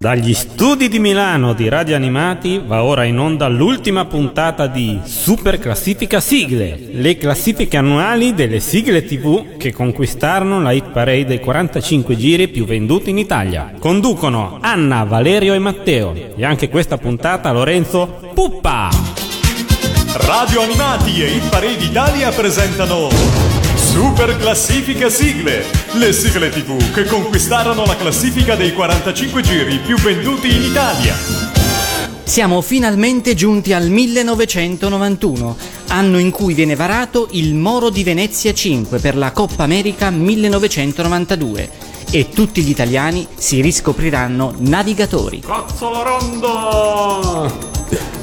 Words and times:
Dagli 0.00 0.32
studi 0.32 0.88
di 0.88 1.00
Milano 1.00 1.54
di 1.54 1.68
Radio 1.68 1.96
Animati 1.96 2.62
va 2.64 2.84
ora 2.84 3.02
in 3.02 3.18
onda 3.18 3.48
l'ultima 3.48 4.04
puntata 4.04 4.68
di 4.68 5.00
Super 5.02 5.58
Classifica 5.58 6.20
Sigle, 6.20 6.90
le 6.92 7.16
classifiche 7.16 7.78
annuali 7.78 8.32
delle 8.32 8.60
sigle 8.60 9.04
TV 9.04 9.56
che 9.56 9.72
conquistarono 9.72 10.62
la 10.62 10.70
hit 10.70 10.90
parade 10.92 11.24
dei 11.24 11.40
45 11.40 12.16
giri 12.16 12.46
più 12.46 12.64
venduti 12.64 13.10
in 13.10 13.18
Italia. 13.18 13.72
Conducono 13.76 14.58
Anna, 14.60 15.02
Valerio 15.02 15.54
e 15.54 15.58
Matteo 15.58 16.14
e 16.36 16.44
anche 16.44 16.68
questa 16.68 16.96
puntata 16.96 17.50
Lorenzo 17.50 18.30
Puppa. 18.34 18.90
Radio 20.12 20.62
Animati 20.62 21.20
e 21.24 21.26
Hit 21.26 21.48
Parade 21.48 21.84
Italia 21.84 22.30
presentano 22.30 23.57
Super 23.98 24.36
Classifica 24.36 25.08
Sigle, 25.10 25.64
le 25.94 26.12
sigle 26.12 26.50
TV 26.50 26.92
che 26.92 27.04
conquistarono 27.06 27.84
la 27.84 27.96
classifica 27.96 28.54
dei 28.54 28.72
45 28.72 29.42
giri 29.42 29.78
più 29.78 29.96
venduti 29.96 30.54
in 30.54 30.62
Italia. 30.62 31.16
Siamo 32.22 32.60
finalmente 32.60 33.34
giunti 33.34 33.72
al 33.72 33.88
1991, 33.88 35.56
anno 35.88 36.18
in 36.18 36.30
cui 36.30 36.54
viene 36.54 36.76
varato 36.76 37.26
il 37.32 37.56
Moro 37.56 37.90
di 37.90 38.04
Venezia 38.04 38.54
5 38.54 39.00
per 39.00 39.16
la 39.16 39.32
Coppa 39.32 39.64
America 39.64 40.10
1992 40.10 41.68
e 42.12 42.28
tutti 42.28 42.62
gli 42.62 42.70
italiani 42.70 43.26
si 43.34 43.60
riscopriranno 43.60 44.54
navigatori. 44.58 45.40
Cozzolo 45.40 46.02
rondo! 46.04 47.76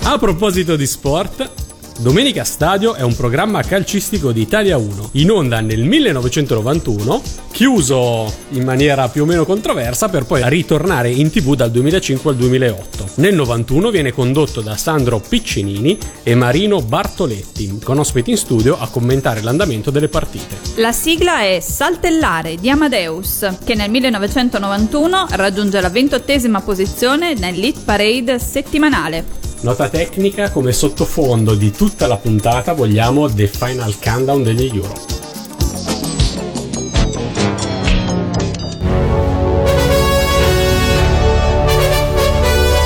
A 0.03 0.17
proposito 0.19 0.77
di 0.77 0.87
sport, 0.87 1.54
Domenica 1.97 2.43
Stadio 2.43 2.93
è 2.93 3.03
un 3.03 3.15
programma 3.15 3.63
calcistico 3.63 4.33
di 4.33 4.41
Italia 4.41 4.75
1, 4.75 5.11
in 5.13 5.31
onda 5.31 5.61
nel 5.61 5.81
1991, 5.81 7.21
chiuso 7.51 8.31
in 8.49 8.65
maniera 8.65 9.07
più 9.07 9.23
o 9.23 9.25
meno 9.25 9.45
controversa 9.45 10.09
per 10.09 10.25
poi 10.25 10.41
ritornare 10.49 11.09
in 11.09 11.31
tv 11.31 11.55
dal 11.55 11.71
2005 11.71 12.31
al 12.31 12.35
2008. 12.35 13.11
Nel 13.15 13.33
91 13.33 13.89
viene 13.91 14.11
condotto 14.11 14.59
da 14.59 14.75
Sandro 14.75 15.21
Piccinini 15.21 15.97
e 16.21 16.35
Marino 16.35 16.81
Bartoletti, 16.81 17.79
con 17.81 17.97
ospiti 17.97 18.31
in 18.31 18.37
studio 18.37 18.77
a 18.77 18.89
commentare 18.89 19.41
l'andamento 19.41 19.89
delle 19.89 20.09
partite. 20.09 20.57
La 20.75 20.91
sigla 20.91 21.43
è 21.43 21.61
Saltellare 21.61 22.55
di 22.55 22.69
Amadeus, 22.69 23.47
che 23.63 23.73
nel 23.73 23.89
1991 23.89 25.27
raggiunge 25.31 25.79
la 25.79 25.89
ventottesima 25.89 26.59
posizione 26.59 27.35
nell'Hit 27.35 27.85
Parade 27.85 28.37
settimanale. 28.37 29.43
Nota 29.61 29.89
tecnica 29.89 30.51
come 30.51 30.71
sottofondo 30.71 31.55
di 31.55 31.71
tutta 31.71 32.07
la 32.07 32.17
puntata 32.17 32.73
vogliamo 32.73 33.27
The 33.31 33.47
Final 33.47 33.97
Countdown 33.99 34.43
degli 34.43 34.67
Euro. 34.67 34.93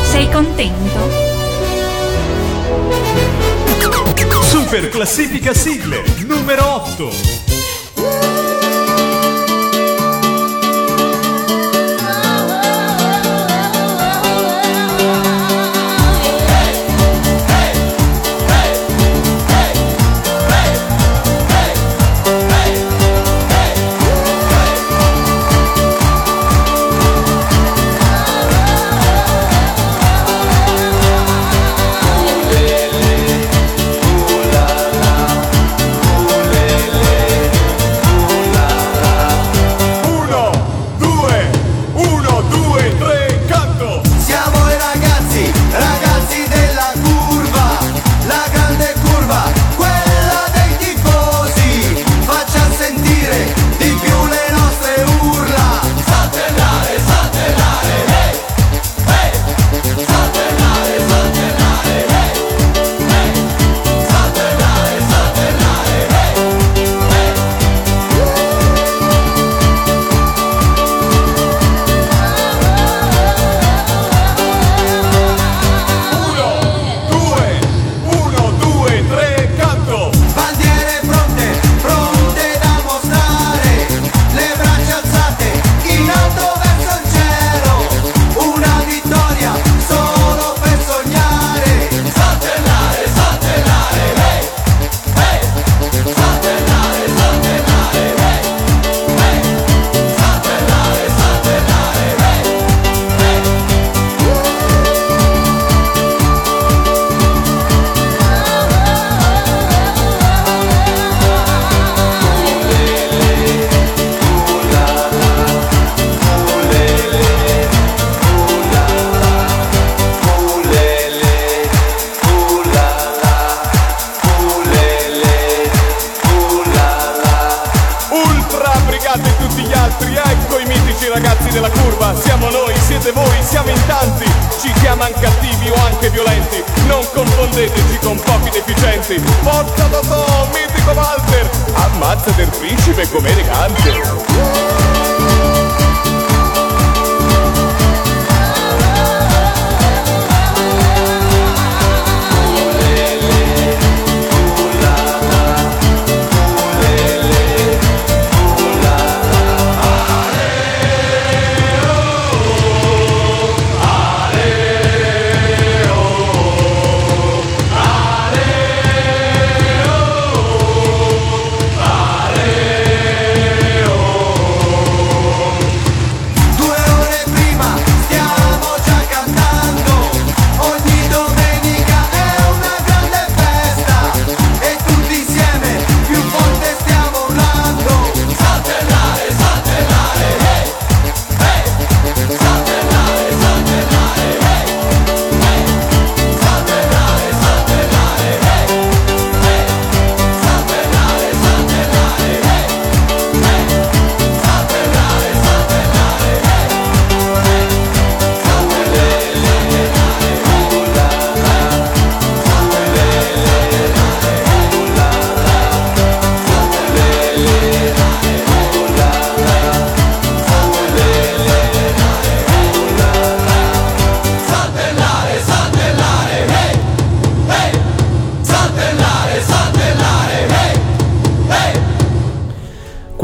Sei 0.04 0.30
contento? 0.32 1.28
Super 4.44 4.90
Classifica 4.90 5.54
Sigle 5.54 6.04
numero 6.26 6.66
8. 6.66 8.39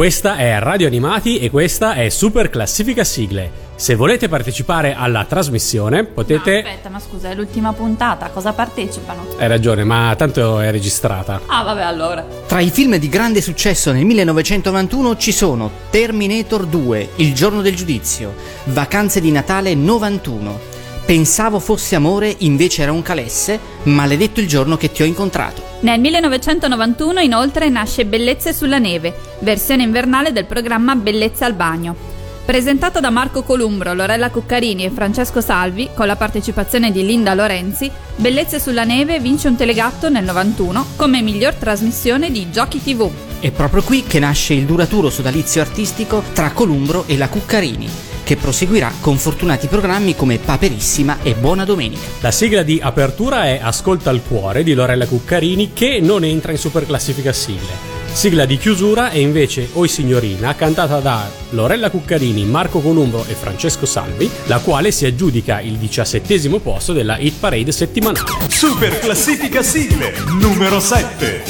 Questa 0.05 0.35
è 0.35 0.59
Radio 0.59 0.85
Animati 0.85 1.39
e 1.39 1.49
questa 1.49 1.95
è 1.95 2.09
Super 2.09 2.51
Classifica 2.51 3.03
Sigle. 3.03 3.49
Se 3.73 3.95
volete 3.95 4.29
partecipare 4.29 4.93
alla 4.93 5.25
trasmissione 5.25 6.03
potete... 6.03 6.61
No, 6.61 6.67
aspetta, 6.67 6.89
ma 6.89 6.99
scusa, 6.99 7.31
è 7.31 7.33
l'ultima 7.33 7.73
puntata, 7.73 8.29
cosa 8.29 8.53
partecipano? 8.53 9.25
Hai 9.39 9.47
ragione, 9.47 9.83
ma 9.83 10.13
tanto 10.15 10.59
è 10.59 10.69
registrata. 10.69 11.41
Ah, 11.47 11.63
vabbè, 11.63 11.81
allora. 11.81 12.23
Tra 12.45 12.59
i 12.59 12.69
film 12.69 12.97
di 12.97 13.09
grande 13.09 13.41
successo 13.41 13.91
nel 13.91 14.05
1991 14.05 15.17
ci 15.17 15.31
sono 15.31 15.71
Terminator 15.89 16.67
2, 16.67 17.09
Il 17.15 17.33
giorno 17.33 17.63
del 17.63 17.75
giudizio, 17.75 18.35
Vacanze 18.65 19.19
di 19.19 19.31
Natale 19.31 19.73
91. 19.73 20.74
Pensavo 21.05 21.59
fosse 21.59 21.93
amore, 21.93 22.33
invece 22.39 22.81
era 22.81 22.91
un 22.91 23.03
calesse, 23.03 23.59
maledetto 23.83 24.39
il 24.39 24.47
giorno 24.47 24.75
che 24.75 24.91
ti 24.91 25.03
ho 25.03 25.05
incontrato. 25.05 25.61
Nel 25.81 25.99
1991 25.99 27.19
inoltre 27.19 27.69
nasce 27.69 28.07
Bellezze 28.07 28.53
sulla 28.53 28.79
neve, 28.79 29.13
versione 29.39 29.83
invernale 29.83 30.31
del 30.31 30.45
programma 30.45 30.95
Bellezze 30.95 31.43
al 31.43 31.53
bagno. 31.53 31.95
Presentato 32.43 32.99
da 32.99 33.11
Marco 33.11 33.43
Columbro, 33.43 33.93
Lorella 33.93 34.31
Cuccarini 34.31 34.83
e 34.83 34.89
Francesco 34.89 35.41
Salvi, 35.41 35.89
con 35.93 36.07
la 36.07 36.15
partecipazione 36.15 36.91
di 36.91 37.05
Linda 37.05 37.35
Lorenzi, 37.35 37.89
Bellezze 38.15 38.59
sulla 38.59 38.83
neve 38.83 39.19
vince 39.19 39.47
un 39.47 39.55
telegatto 39.55 40.09
nel 40.09 40.23
91 40.23 40.85
come 40.95 41.21
miglior 41.21 41.53
trasmissione 41.53 42.31
di 42.31 42.49
giochi 42.49 42.81
TV. 42.81 43.11
È 43.39 43.51
proprio 43.51 43.83
qui 43.83 44.01
che 44.01 44.17
nasce 44.17 44.55
il 44.55 44.65
duraturo 44.65 45.11
sodalizio 45.11 45.61
artistico 45.61 46.23
tra 46.33 46.49
Columbro 46.51 47.03
e 47.05 47.15
la 47.15 47.29
Cuccarini, 47.29 47.87
che 48.25 48.35
proseguirà 48.35 48.91
con 48.99 49.17
fortunati 49.17 49.67
programmi 49.67 50.15
come 50.15 50.39
Paperissima 50.39 51.19
e 51.21 51.35
Buona 51.35 51.63
Domenica. 51.63 52.05
La 52.19 52.31
sigla 52.31 52.63
di 52.63 52.79
apertura 52.81 53.45
è 53.45 53.59
Ascolta 53.61 54.09
il 54.09 54.23
cuore 54.27 54.63
di 54.63 54.73
Lorella 54.73 55.05
Cuccarini 55.05 55.71
che 55.71 55.99
non 56.01 56.25
entra 56.25 56.51
in 56.51 56.57
super 56.57 56.85
classifica 56.85 57.31
sigle. 57.31 57.93
Sigla 58.11 58.45
di 58.45 58.57
chiusura 58.57 59.09
è 59.09 59.17
invece 59.17 59.69
Oi 59.73 59.87
signorina, 59.87 60.55
cantata 60.55 60.99
da 60.99 61.29
Lorella 61.49 61.89
Cuccarini, 61.89 62.45
Marco 62.45 62.79
Columbro 62.79 63.25
e 63.27 63.33
Francesco 63.33 63.85
Salvi, 63.85 64.29
la 64.45 64.59
quale 64.59 64.91
si 64.91 65.05
aggiudica 65.05 65.59
il 65.59 65.75
diciassettesimo 65.75 66.59
posto 66.59 66.93
della 66.93 67.17
hit 67.17 67.35
parade 67.39 67.71
settimanale. 67.71 68.31
Super 68.47 68.99
classifica 68.99 69.61
sigle 69.61 70.13
numero 70.39 70.79
7. 70.79 71.43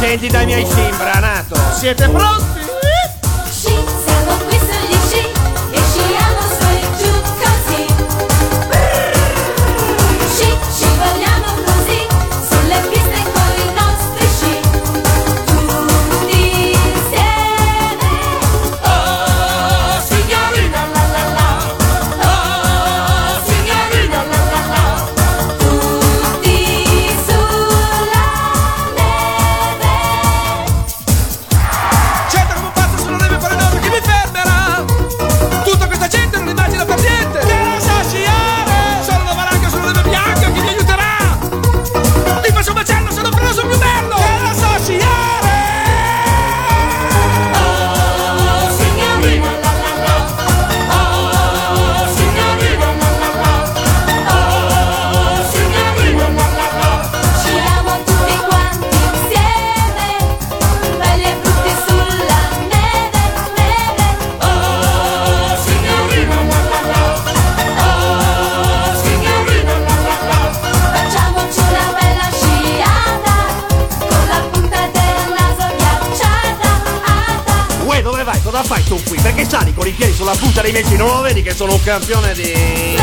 Scendi 0.00 0.28
dai 0.28 0.46
miei 0.46 0.64
cimbranato. 0.64 1.56
Siete 1.78 2.08
pronti? 2.08 2.59
Campione 81.90 82.32
di... 82.34 82.96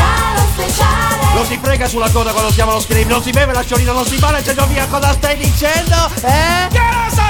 Non 1.34 1.44
si 1.44 1.58
frega 1.60 1.86
sulla 1.86 2.08
coda 2.10 2.32
quando 2.32 2.50
siamo 2.50 2.70
allo 2.70 2.80
script, 2.80 3.10
non 3.10 3.22
si 3.22 3.30
beve 3.30 3.52
la 3.52 3.62
sciolina, 3.62 3.92
non 3.92 4.06
si 4.06 4.16
balla 4.16 4.40
c'è 4.40 4.54
via, 4.66 4.86
cosa 4.86 5.12
stai 5.12 5.36
dicendo? 5.36 6.10
Eh? 6.22 6.68
Che 6.70 6.80
non 6.90 7.10
sa 7.10 7.28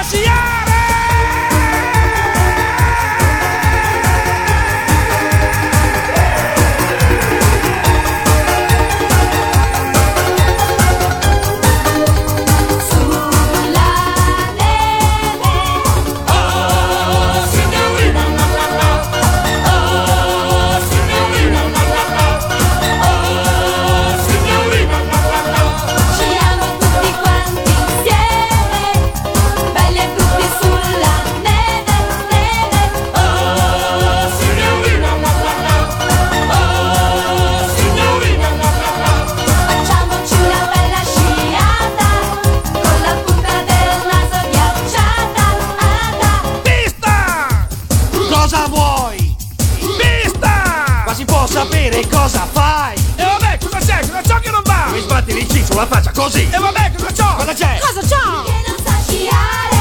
così! 56.18 56.48
E 56.50 56.58
vabbè, 56.58 56.92
cosa 56.96 57.12
c'ho? 57.12 57.34
Cosa 57.36 57.54
c'è? 57.54 57.78
Cosa 57.78 58.00
c'ho? 58.00 58.42
Che 58.42 58.62
non 58.66 58.76
sa 58.84 58.98
sciare. 59.06 59.78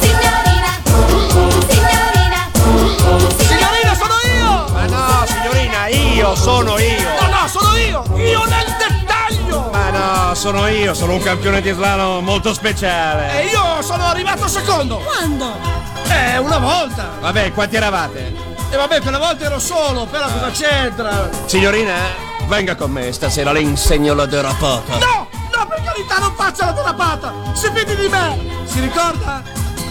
Signorina, 0.00 0.72
signorina, 1.68 2.50
Signorina, 3.38 3.94
sono 3.96 4.14
io! 4.36 4.72
Ma 4.72 4.84
no, 4.86 5.24
signorina, 5.26 5.86
io 5.86 6.34
sono 6.36 6.78
io! 6.78 7.08
No, 7.18 7.28
no, 7.28 7.48
sono 7.48 7.76
io! 7.76 8.04
Io 8.16 8.44
nel 8.44 8.76
dettaglio! 8.76 9.70
Ma 9.72 9.88
no, 9.88 10.34
sono 10.34 10.66
io, 10.66 10.92
sono 10.92 11.14
un 11.14 11.22
campione 11.22 11.62
di 11.62 11.70
slalom 11.70 12.22
molto 12.22 12.52
speciale! 12.52 13.40
E 13.40 13.46
io 13.46 13.80
sono 13.80 14.04
arrivato 14.04 14.46
secondo! 14.46 14.98
Quando? 14.98 15.56
Eh, 16.08 16.36
una 16.36 16.58
volta! 16.58 17.08
Vabbè, 17.20 17.52
quanti 17.54 17.76
eravate? 17.76 18.34
E 18.70 18.76
vabbè, 18.76 19.00
quella 19.00 19.18
volta 19.18 19.46
ero 19.46 19.58
solo, 19.58 20.04
però 20.04 20.26
cosa 20.26 20.50
c'entra? 20.50 21.30
Signorina, 21.46 21.94
venga 22.48 22.74
con 22.74 22.90
me, 22.90 23.12
stasera 23.12 23.50
le 23.52 23.60
insegno 23.60 24.12
la 24.12 24.26
derapata! 24.26 24.98
No! 24.98 25.33
Per 25.66 25.82
carità, 25.82 26.18
non 26.18 26.34
faccia 26.36 26.66
la 26.66 26.72
derapata! 26.72 27.32
Si 27.54 27.70
fidi 27.72 27.96
di 27.96 28.08
me! 28.08 28.64
Si 28.64 28.80
ricorda? 28.80 29.42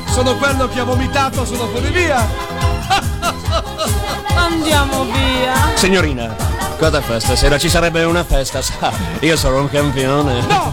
Sono 0.09 0.35
quello 0.37 0.67
che 0.67 0.79
ha 0.79 0.83
vomitato 0.83 1.45
sulla 1.45 1.67
funivia! 1.67 2.27
Andiamo 4.35 5.05
via. 5.05 5.53
Signorina, 5.75 6.35
cosa 6.77 7.01
fa 7.01 7.19
stasera? 7.19 7.57
Ci 7.57 7.69
sarebbe 7.69 8.03
una 8.03 8.23
festa, 8.23 8.61
sa? 8.61 8.91
Io 9.21 9.35
sono 9.35 9.61
un 9.61 9.69
campione! 9.69 10.41
No! 10.41 10.72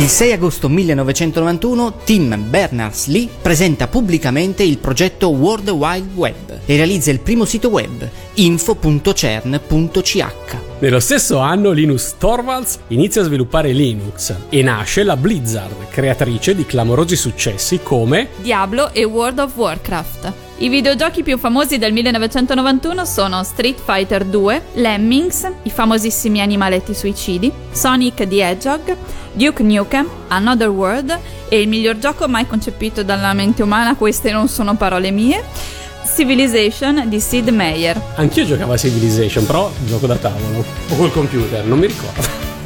Il 0.00 0.08
6 0.08 0.32
agosto 0.32 0.70
1991 0.70 1.92
Tim 2.04 2.48
Berners-Lee 2.48 3.28
presenta 3.42 3.86
pubblicamente 3.86 4.62
il 4.62 4.78
progetto 4.78 5.28
World 5.28 5.68
Wide 5.68 6.08
Web 6.14 6.60
e 6.64 6.76
realizza 6.76 7.10
il 7.10 7.20
primo 7.20 7.44
sito 7.44 7.68
web 7.68 8.08
info.cern.ch. 8.32 9.18
Nello 10.80 10.98
stesso 10.98 11.36
anno 11.36 11.72
Linus 11.72 12.14
Torvalds 12.16 12.78
inizia 12.86 13.20
a 13.20 13.24
sviluppare 13.24 13.70
Linux 13.70 14.34
e 14.48 14.62
nasce 14.62 15.02
la 15.02 15.14
Blizzard, 15.14 15.90
creatrice 15.90 16.54
di 16.54 16.64
clamorosi 16.64 17.16
successi 17.16 17.80
come 17.82 18.28
Diablo 18.38 18.90
e 18.94 19.04
World 19.04 19.40
of 19.40 19.54
Warcraft. 19.54 20.32
I 20.56 20.70
videogiochi 20.70 21.22
più 21.22 21.36
famosi 21.36 21.76
del 21.76 21.92
1991 21.92 23.04
sono 23.04 23.42
Street 23.44 23.78
Fighter 23.78 24.24
2, 24.24 24.62
Lemmings, 24.76 25.50
i 25.64 25.70
famosissimi 25.70 26.40
animaletti 26.40 26.94
suicidi, 26.94 27.52
Sonic 27.72 28.26
the 28.26 28.48
Hedgehog, 28.48 28.96
Duke 29.34 29.62
Nukem, 29.62 30.08
Another 30.28 30.70
World 30.70 31.18
e 31.50 31.60
il 31.60 31.68
miglior 31.68 31.98
gioco 31.98 32.26
mai 32.26 32.46
concepito 32.46 33.02
dalla 33.02 33.34
mente 33.34 33.62
umana, 33.62 33.96
queste 33.96 34.32
non 34.32 34.48
sono 34.48 34.74
parole 34.76 35.10
mie, 35.10 35.44
Civilization 36.04 37.08
di 37.08 37.20
Sid 37.20 37.48
Meier. 37.48 38.00
Anch'io 38.16 38.44
giocavo 38.44 38.72
a 38.72 38.76
Civilization, 38.76 39.46
però 39.46 39.70
gioco 39.86 40.06
da 40.06 40.16
tavolo 40.16 40.64
o 40.88 40.96
col 40.96 41.12
computer, 41.12 41.64
non 41.64 41.78
mi 41.78 41.86
ricordo. 41.86 42.22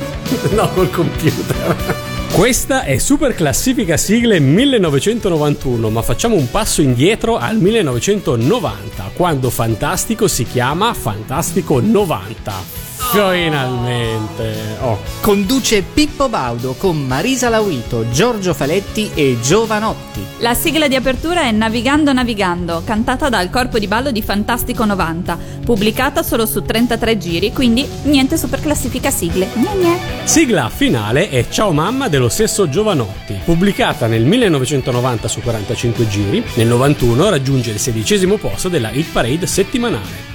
no, 0.55 0.71
col 0.71 0.91
computer. 0.91 2.13
Questa 2.33 2.83
è 2.83 2.99
Super 2.99 3.33
Classifica 3.35 3.97
Sigle 3.97 4.41
1991, 4.41 5.89
ma 5.89 6.03
facciamo 6.03 6.35
un 6.35 6.51
passo 6.51 6.83
indietro 6.83 7.37
al 7.37 7.59
1990, 7.59 9.13
quando 9.15 9.51
Fantastico 9.51 10.27
si 10.27 10.45
chiama 10.45 10.93
Fantastico 10.95 11.81
90. 11.81 12.84
Finalmente! 12.97 14.77
Oh. 14.81 14.99
Conduce 15.21 15.83
Pippo 15.83 16.29
Baudo 16.29 16.75
con 16.75 17.01
Marisa 17.01 17.49
Laurito, 17.49 18.11
Giorgio 18.11 18.55
Faletti 18.55 19.11
e 19.15 19.39
Giovanotti. 19.41 20.25
La 20.39 20.55
sigla 20.55 20.89
di 20.89 20.95
apertura 20.95 21.43
è 21.43 21.51
Navigando 21.51 22.13
Navigando, 22.13 22.83
cantata 22.85 23.29
dal 23.29 23.51
corpo 23.51 23.79
di 23.79 23.87
ballo 23.87 24.11
di 24.11 24.21
Fantastico 24.21 24.85
90, 24.85 25.39
pubblicata 25.65 26.23
solo 26.23 26.45
su 26.45 26.63
33 26.63 27.19
giri, 27.19 27.53
quindi 27.53 27.87
niente 28.03 28.37
super 28.37 28.61
classifica 28.61 29.11
sigle. 29.11 29.49
Gne 29.55 29.75
gne. 29.77 29.99
Sigla 30.25 30.69
finale 30.69 31.31
è 31.31 31.49
Ciao 31.49 31.73
mamma 31.73 32.09
dello 32.09 32.29
stesso 32.29 32.69
Giovanotti, 32.69 33.39
pubblicata 33.45 34.07
nel 34.07 34.25
1990 34.25 35.29
su 35.29 35.41
45 35.41 36.09
giri, 36.09 36.45
nel 36.55 36.67
91 36.67 37.31
raggiunge 37.31 37.71
il 37.71 37.79
sedicesimo 37.79 38.37
posto 38.37 38.69
della 38.69 38.91
Hit 38.91 39.11
Parade 39.13 39.47
settimanale. 39.47 40.34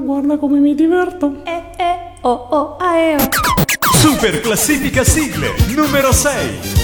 Guarda 0.00 0.38
come 0.38 0.58
mi 0.60 0.74
diverto. 0.74 1.42
Eh 1.44 1.62
eh 1.76 2.12
oh 2.22 2.46
oh 2.50 2.76
ae 2.78 3.16
oh. 3.16 3.28
Super 3.96 4.40
classifica 4.40 5.04
sigle 5.04 5.54
numero 5.74 6.12
6. 6.12 6.79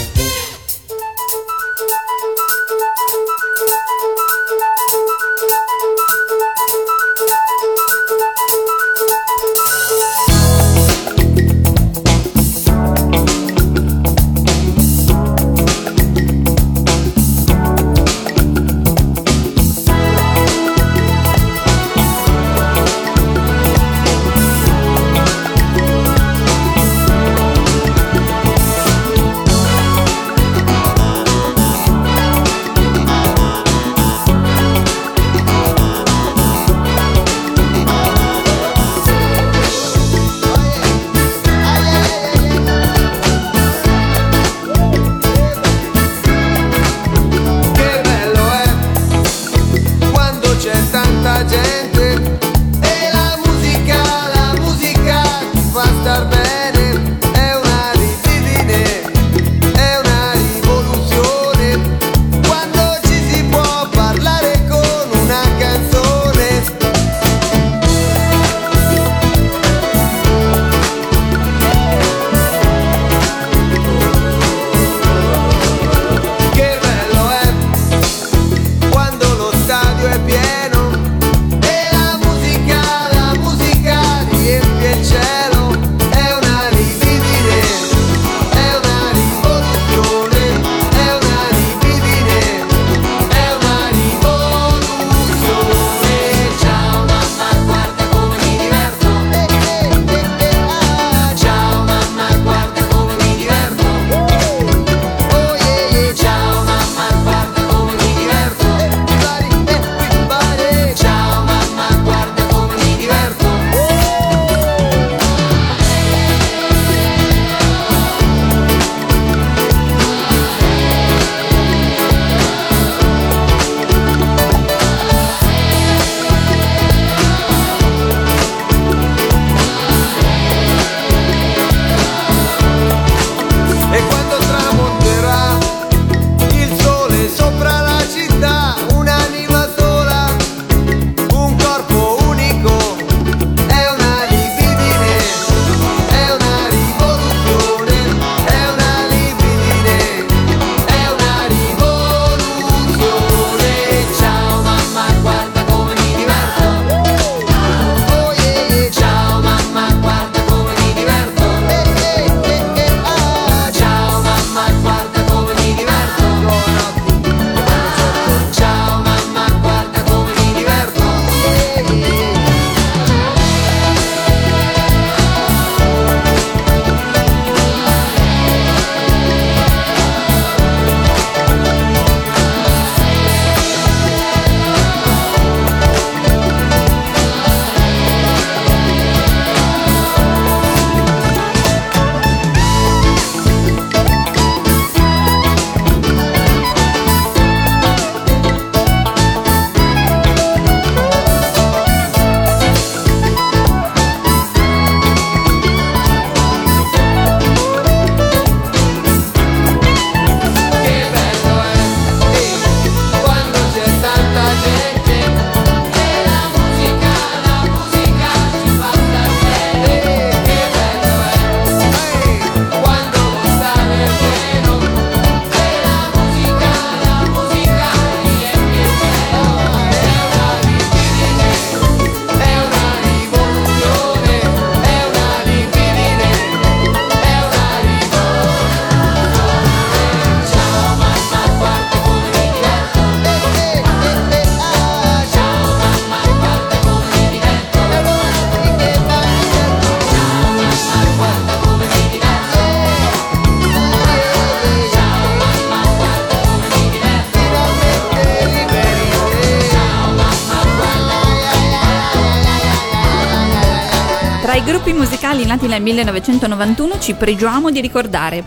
Nati 265.56 265.68
nel 265.68 265.80
1991 265.80 266.98
ci 266.98 267.14
pregiamo 267.14 267.70
di 267.70 267.80
ricordare 267.80 268.44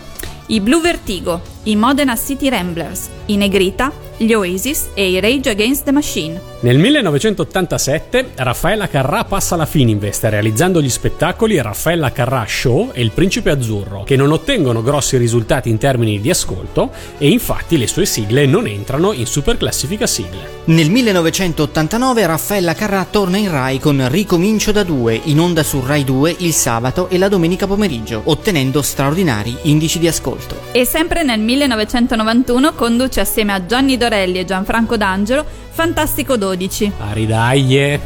i 0.47 0.61
Blue 0.61 0.79
Vertigo, 0.79 1.41
i 1.63 1.75
Modena 1.75 2.15
City 2.15 2.49
Ramblers, 2.49 3.09
i 3.25 3.35
Negrita, 3.35 3.91
gli 4.17 4.33
Oasis 4.33 4.89
e 4.93 5.09
i 5.09 5.19
Rage 5.19 5.49
Against 5.49 5.83
the 5.83 5.91
Machine. 5.91 6.41
Nel 6.61 6.77
1987 6.77 8.31
Raffaella 8.35 8.89
Carrà 8.89 9.23
passa 9.23 9.55
alla 9.55 9.65
Fininvest 9.65 10.25
realizzando 10.25 10.81
gli 10.81 10.89
spettacoli 10.89 11.61
Raffaella 11.61 12.11
Carrà 12.11 12.43
Show 12.45 12.91
e 12.91 13.01
Il 13.01 13.11
Principe 13.11 13.49
Azzurro, 13.49 14.03
che 14.03 14.17
non 14.17 14.31
ottengono 14.31 14.83
grossi 14.83 15.15
risultati 15.15 15.69
in 15.69 15.77
termini 15.77 16.19
di 16.19 16.29
ascolto 16.29 16.91
e 17.17 17.29
infatti 17.29 17.77
le 17.77 17.87
sue 17.87 18.05
sigle 18.05 18.45
non 18.45 18.67
entrano 18.67 19.13
in 19.13 19.25
super 19.25 19.55
classifica 19.55 20.05
sigle. 20.05 20.57
Nel 20.65 20.89
1989 20.91 22.25
Raffaella 22.25 22.73
Carrà 22.73 23.07
torna 23.09 23.37
in 23.37 23.49
Rai 23.49 23.79
con 23.79 24.05
Ricomincio 24.09 24.73
da 24.73 24.83
due, 24.83 25.19
in 25.23 25.39
onda 25.39 25.63
su 25.63 25.81
Rai 25.85 26.03
2 26.03 26.35
il 26.39 26.51
sabato 26.51 27.07
e 27.07 27.17
la 27.17 27.29
domenica 27.29 27.67
pomeriggio, 27.67 28.21
ottenendo 28.25 28.81
straordinari 28.81 29.55
indici 29.63 29.97
di 29.97 30.09
ascolto. 30.09 30.57
E 30.73 30.83
sempre 30.83 31.23
nel 31.23 31.39
1991 31.50 32.74
conduce 32.74 33.20
assieme 33.20 33.53
a 33.53 33.65
Gianni 33.65 33.98
Dorelli 33.98 34.38
e 34.38 34.46
Gianfranco 34.46 34.98
D'Angelo 34.98 35.44
Fantastico 35.72 36.38
12. 36.38 36.91
Aridaglie. 37.00 38.00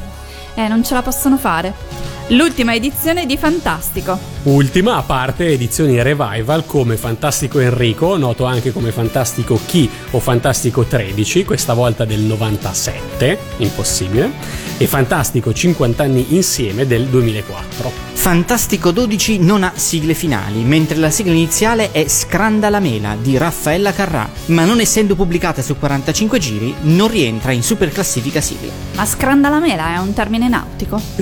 Eh, 0.56 0.68
non 0.70 0.82
ce 0.82 0.94
la 0.94 1.02
possono 1.02 1.38
fare. 1.38 2.13
L'ultima 2.30 2.74
edizione 2.74 3.26
di 3.26 3.38
Fantastico. 3.38 4.18
Ultima, 4.44 4.96
a 4.96 5.02
parte 5.02 5.48
edizioni 5.48 6.02
revival 6.02 6.66
come 6.66 6.96
Fantastico 6.96 7.60
Enrico, 7.60 8.16
noto 8.16 8.46
anche 8.46 8.72
come 8.72 8.94
Fantastico 8.94 9.60
Chi 9.66 9.90
o 10.12 10.20
Fantastico 10.20 10.86
13, 10.86 11.44
questa 11.44 11.74
volta 11.74 12.06
del 12.06 12.22
97, 12.22 13.38
impossibile, 13.58 14.32
e 14.78 14.88
Fantastico 14.88 15.54
50 15.54 16.04
anni 16.04 16.34
insieme 16.36 16.88
del 16.88 17.08
2004. 17.08 17.92
Fantastico 18.14 18.92
12 18.92 19.40
non 19.40 19.64
ha 19.64 19.74
sigle 19.76 20.14
finali, 20.14 20.64
mentre 20.64 20.96
la 20.98 21.10
sigla 21.10 21.34
iniziale 21.34 21.92
è 21.92 22.08
Scranda 22.08 22.70
la 22.70 22.80
mela 22.80 23.18
di 23.20 23.38
Raffaella 23.38 23.92
Carrà, 23.92 24.30
ma 24.48 24.64
non 24.64 24.80
essendo 24.80 25.16
pubblicata 25.16 25.62
su 25.62 25.78
45 25.78 26.40
giri 26.40 26.74
non 26.82 27.10
rientra 27.10 27.52
in 27.52 27.64
super 27.64 27.90
classifica 27.90 28.40
sigle. 28.40 28.72
Ma 28.96 29.06
scrandalamela 29.06 29.96
è 29.96 29.98
un 29.98 30.14
termine 30.14 30.48
nautico? 30.48 31.02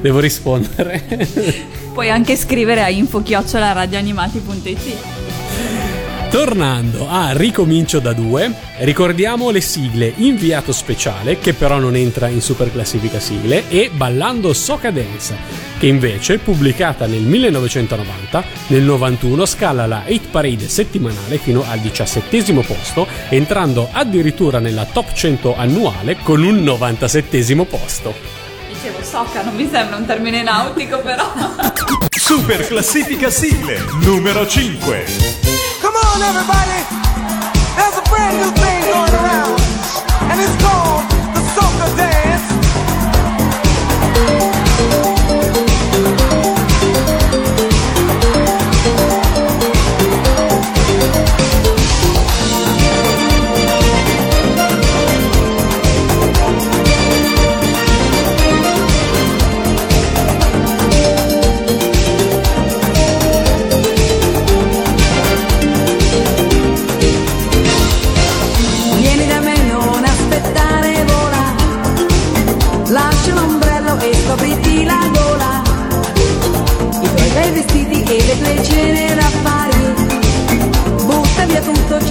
Devo 0.00 0.20
rispondere. 0.20 0.33
Puoi 1.92 2.10
anche 2.10 2.36
scrivere 2.36 2.82
a 2.82 2.90
info-radioanimati.it. 2.90 5.22
Tornando 6.34 7.08
a 7.08 7.30
Ricomincio 7.30 8.00
da 8.00 8.12
due, 8.12 8.52
ricordiamo 8.78 9.50
le 9.50 9.60
sigle 9.60 10.12
Inviato 10.16 10.72
Speciale, 10.72 11.38
che 11.38 11.54
però 11.54 11.78
non 11.78 11.94
entra 11.94 12.26
in 12.26 12.40
super 12.40 12.72
classifica 12.72 13.20
sigle, 13.20 13.68
e 13.68 13.88
Ballando 13.94 14.52
Soca 14.52 14.90
Dance, 14.90 15.36
che 15.78 15.86
invece, 15.86 16.38
pubblicata 16.38 17.06
nel 17.06 17.22
1990, 17.22 18.44
nel 18.66 18.82
91 18.82 19.46
scala 19.46 19.86
la 19.86 20.02
8 20.08 20.20
Parade 20.32 20.68
settimanale 20.68 21.38
fino 21.38 21.62
al 21.68 21.78
diciassettesimo 21.78 22.62
posto, 22.62 23.06
entrando 23.28 23.88
addirittura 23.92 24.58
nella 24.58 24.86
top 24.86 25.12
100 25.12 25.56
annuale 25.56 26.16
con 26.20 26.42
un 26.42 26.64
97 26.64 27.64
posto. 27.64 28.43
Dicevo, 28.84 29.02
soca 29.02 29.40
non 29.40 29.54
mi 29.54 29.66
sembra 29.72 29.96
un 29.96 30.04
termine 30.04 30.42
nautico, 30.42 30.98
però. 30.98 31.24
Super 32.10 32.66
classifica 32.66 33.30
sigle 33.30 33.82
numero 34.02 34.46
5. 34.46 35.06
Come 35.80 35.96
on, 35.96 36.20
everybody. 36.20 36.84
There's 37.76 37.96
a 37.96 38.02
brand 38.10 38.36
new 38.36 38.52
thing 38.52 38.84
going 38.92 39.14
around, 39.14 39.58
and 40.28 40.38
it's 40.38 40.54
called 40.62 41.02
the 41.32 41.40
soca 41.54 41.96
dance. 41.96 42.33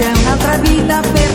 é 0.02 0.32
outra 0.32 0.58
vida. 0.58 1.33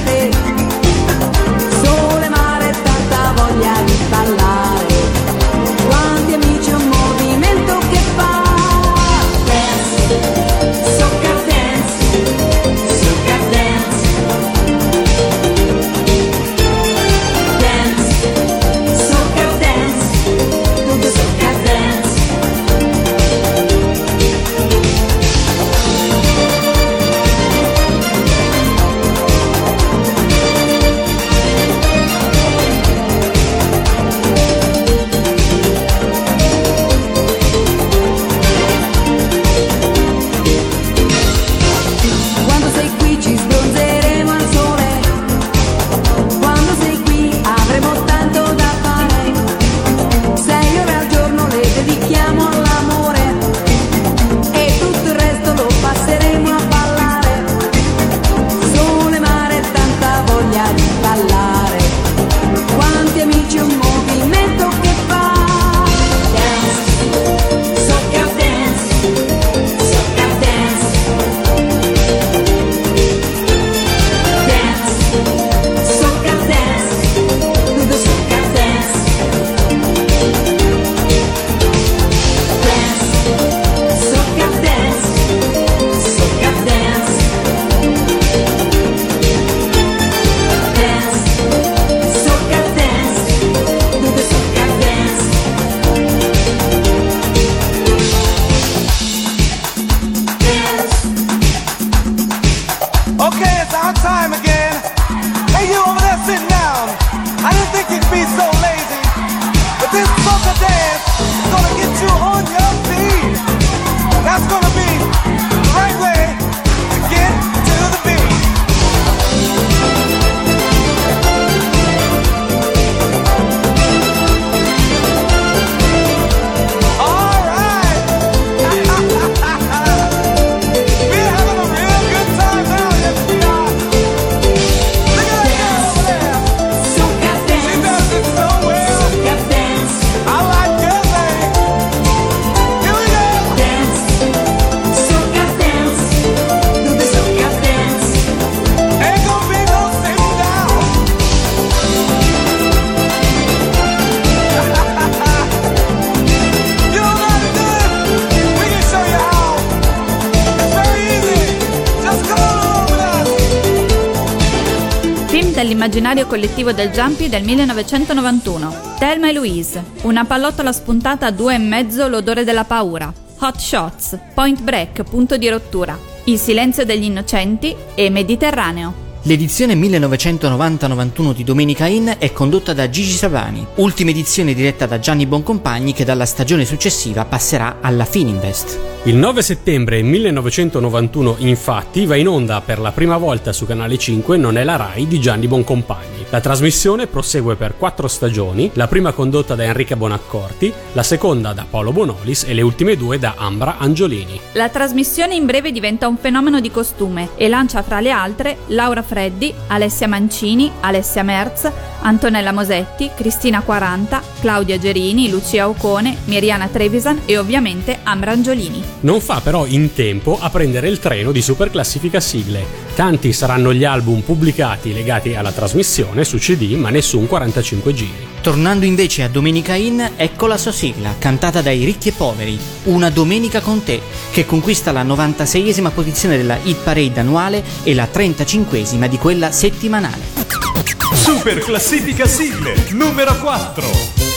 Collettivo 166.28 166.70
del 166.70 166.90
Jumpy 166.90 167.28
del 167.28 167.42
1991. 167.42 168.96
Thelma 168.98 169.30
e 169.30 169.32
Louise, 169.32 169.82
una 170.02 170.24
pallottola 170.24 170.72
spuntata 170.72 171.26
a 171.26 171.30
due 171.32 171.54
e 171.54 171.58
mezzo 171.58 172.06
l'odore 172.06 172.44
della 172.44 172.64
paura. 172.64 173.12
Hot 173.40 173.58
Shots, 173.58 174.16
Point 174.34 174.62
Break, 174.62 175.02
punto 175.02 175.36
di 175.36 175.48
rottura. 175.48 175.98
Il 176.24 176.38
silenzio 176.38 176.84
degli 176.84 177.04
innocenti 177.04 177.74
e 177.94 178.10
Mediterraneo. 178.10 179.06
L'edizione 179.22 179.74
1990-91 179.74 181.34
di 181.34 181.44
Domenica 181.44 181.86
In 181.86 182.14
è 182.18 182.32
condotta 182.32 182.72
da 182.72 182.88
Gigi 182.88 183.10
Savani, 183.10 183.66
ultima 183.76 184.10
edizione 184.10 184.54
diretta 184.54 184.86
da 184.86 185.00
Gianni 185.00 185.26
Boncompagni 185.26 185.92
che 185.92 186.04
dalla 186.04 186.24
stagione 186.24 186.64
successiva 186.64 187.24
passerà 187.24 187.78
alla 187.80 188.04
Fininvest. 188.04 188.78
Il 189.04 189.16
9 189.16 189.42
settembre 189.42 190.00
1991, 190.02 191.36
infatti, 191.38 192.06
va 192.06 192.16
in 192.16 192.28
onda 192.28 192.60
per 192.60 192.78
la 192.78 192.92
prima 192.92 193.16
volta 193.16 193.52
su 193.52 193.66
Canale 193.66 193.98
5 193.98 194.36
Non 194.36 194.56
è 194.56 194.64
la 194.64 194.76
Rai 194.76 195.06
di 195.06 195.20
Gianni 195.20 195.46
Boncompagni. 195.46 196.17
La 196.30 196.40
trasmissione 196.40 197.06
prosegue 197.06 197.56
per 197.56 197.78
quattro 197.78 198.06
stagioni, 198.06 198.70
la 198.74 198.86
prima 198.86 199.12
condotta 199.12 199.54
da 199.54 199.62
Enrica 199.64 199.96
Bonaccorti, 199.96 200.70
la 200.92 201.02
seconda 201.02 201.54
da 201.54 201.64
Paolo 201.68 201.90
Bonolis 201.90 202.44
e 202.44 202.52
le 202.52 202.60
ultime 202.60 202.98
due 202.98 203.18
da 203.18 203.32
Ambra 203.38 203.78
Angiolini. 203.78 204.38
La 204.52 204.68
trasmissione 204.68 205.34
in 205.34 205.46
breve 205.46 205.72
diventa 205.72 206.06
un 206.06 206.18
fenomeno 206.18 206.60
di 206.60 206.70
costume 206.70 207.30
e 207.34 207.48
lancia 207.48 207.82
fra 207.82 208.00
le 208.00 208.10
altre 208.10 208.58
Laura 208.66 209.00
Freddi, 209.00 209.54
Alessia 209.68 210.06
Mancini, 210.06 210.70
Alessia 210.80 211.22
Merz, 211.22 211.72
Antonella 212.00 212.52
Mosetti, 212.52 213.11
Cristina 213.14 213.61
40, 213.61 214.22
Claudia 214.40 214.78
Gerini, 214.78 215.28
Lucia 215.30 215.68
Ocone, 215.68 216.16
Miriana 216.24 216.68
Trevisan 216.68 217.22
e 217.24 217.38
ovviamente 217.38 217.98
Ambra 218.02 218.32
Angiolini. 218.32 218.82
Non 219.00 219.20
fa 219.20 219.40
però 219.40 219.66
in 219.66 219.92
tempo 219.94 220.38
a 220.40 220.50
prendere 220.50 220.88
il 220.88 220.98
treno 220.98 221.32
di 221.32 221.42
Super 221.42 221.70
Classifica 221.70 222.20
Sigle. 222.20 222.87
Tanti 222.94 223.32
saranno 223.32 223.72
gli 223.72 223.84
album 223.84 224.20
pubblicati 224.20 224.92
legati 224.92 225.34
alla 225.34 225.52
trasmissione 225.52 226.24
su 226.24 226.38
CD, 226.38 226.74
ma 226.74 226.90
nessun 226.90 227.26
45 227.26 227.94
giri. 227.94 228.26
Tornando 228.40 228.84
invece 228.84 229.22
a 229.22 229.28
Domenica 229.28 229.74
In, 229.74 230.12
ecco 230.16 230.46
la 230.46 230.56
sua 230.56 230.72
sigla, 230.72 231.14
cantata 231.18 231.61
dai 231.61 231.84
ricchi 231.84 232.08
e 232.08 232.12
poveri, 232.12 232.58
Una 232.84 233.11
domenica 233.11 233.61
con 233.61 233.82
te, 233.84 234.00
che 234.30 234.46
conquista 234.46 234.92
la 234.92 235.04
96esima 235.04 235.90
posizione 235.92 236.37
della 236.37 236.58
hit 236.62 236.78
parade 236.82 237.20
annuale 237.20 237.62
e 237.82 237.94
la 237.94 238.08
35esima 238.11 239.06
di 239.06 239.18
quella 239.18 239.52
settimanale. 239.52 240.97
Super 241.14 241.60
classifica 241.60 242.26
sigle 242.26 242.74
numero 242.92 243.34
4. 243.34 244.27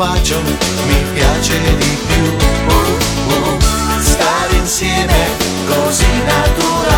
Bacio 0.00 0.40
mi 0.86 1.04
piace 1.12 1.60
di 1.76 1.98
più. 2.06 2.24
Uh, 2.24 2.96
uh, 3.34 4.00
stare 4.00 4.54
insieme 4.54 5.26
così 5.66 6.22
naturale 6.24 6.89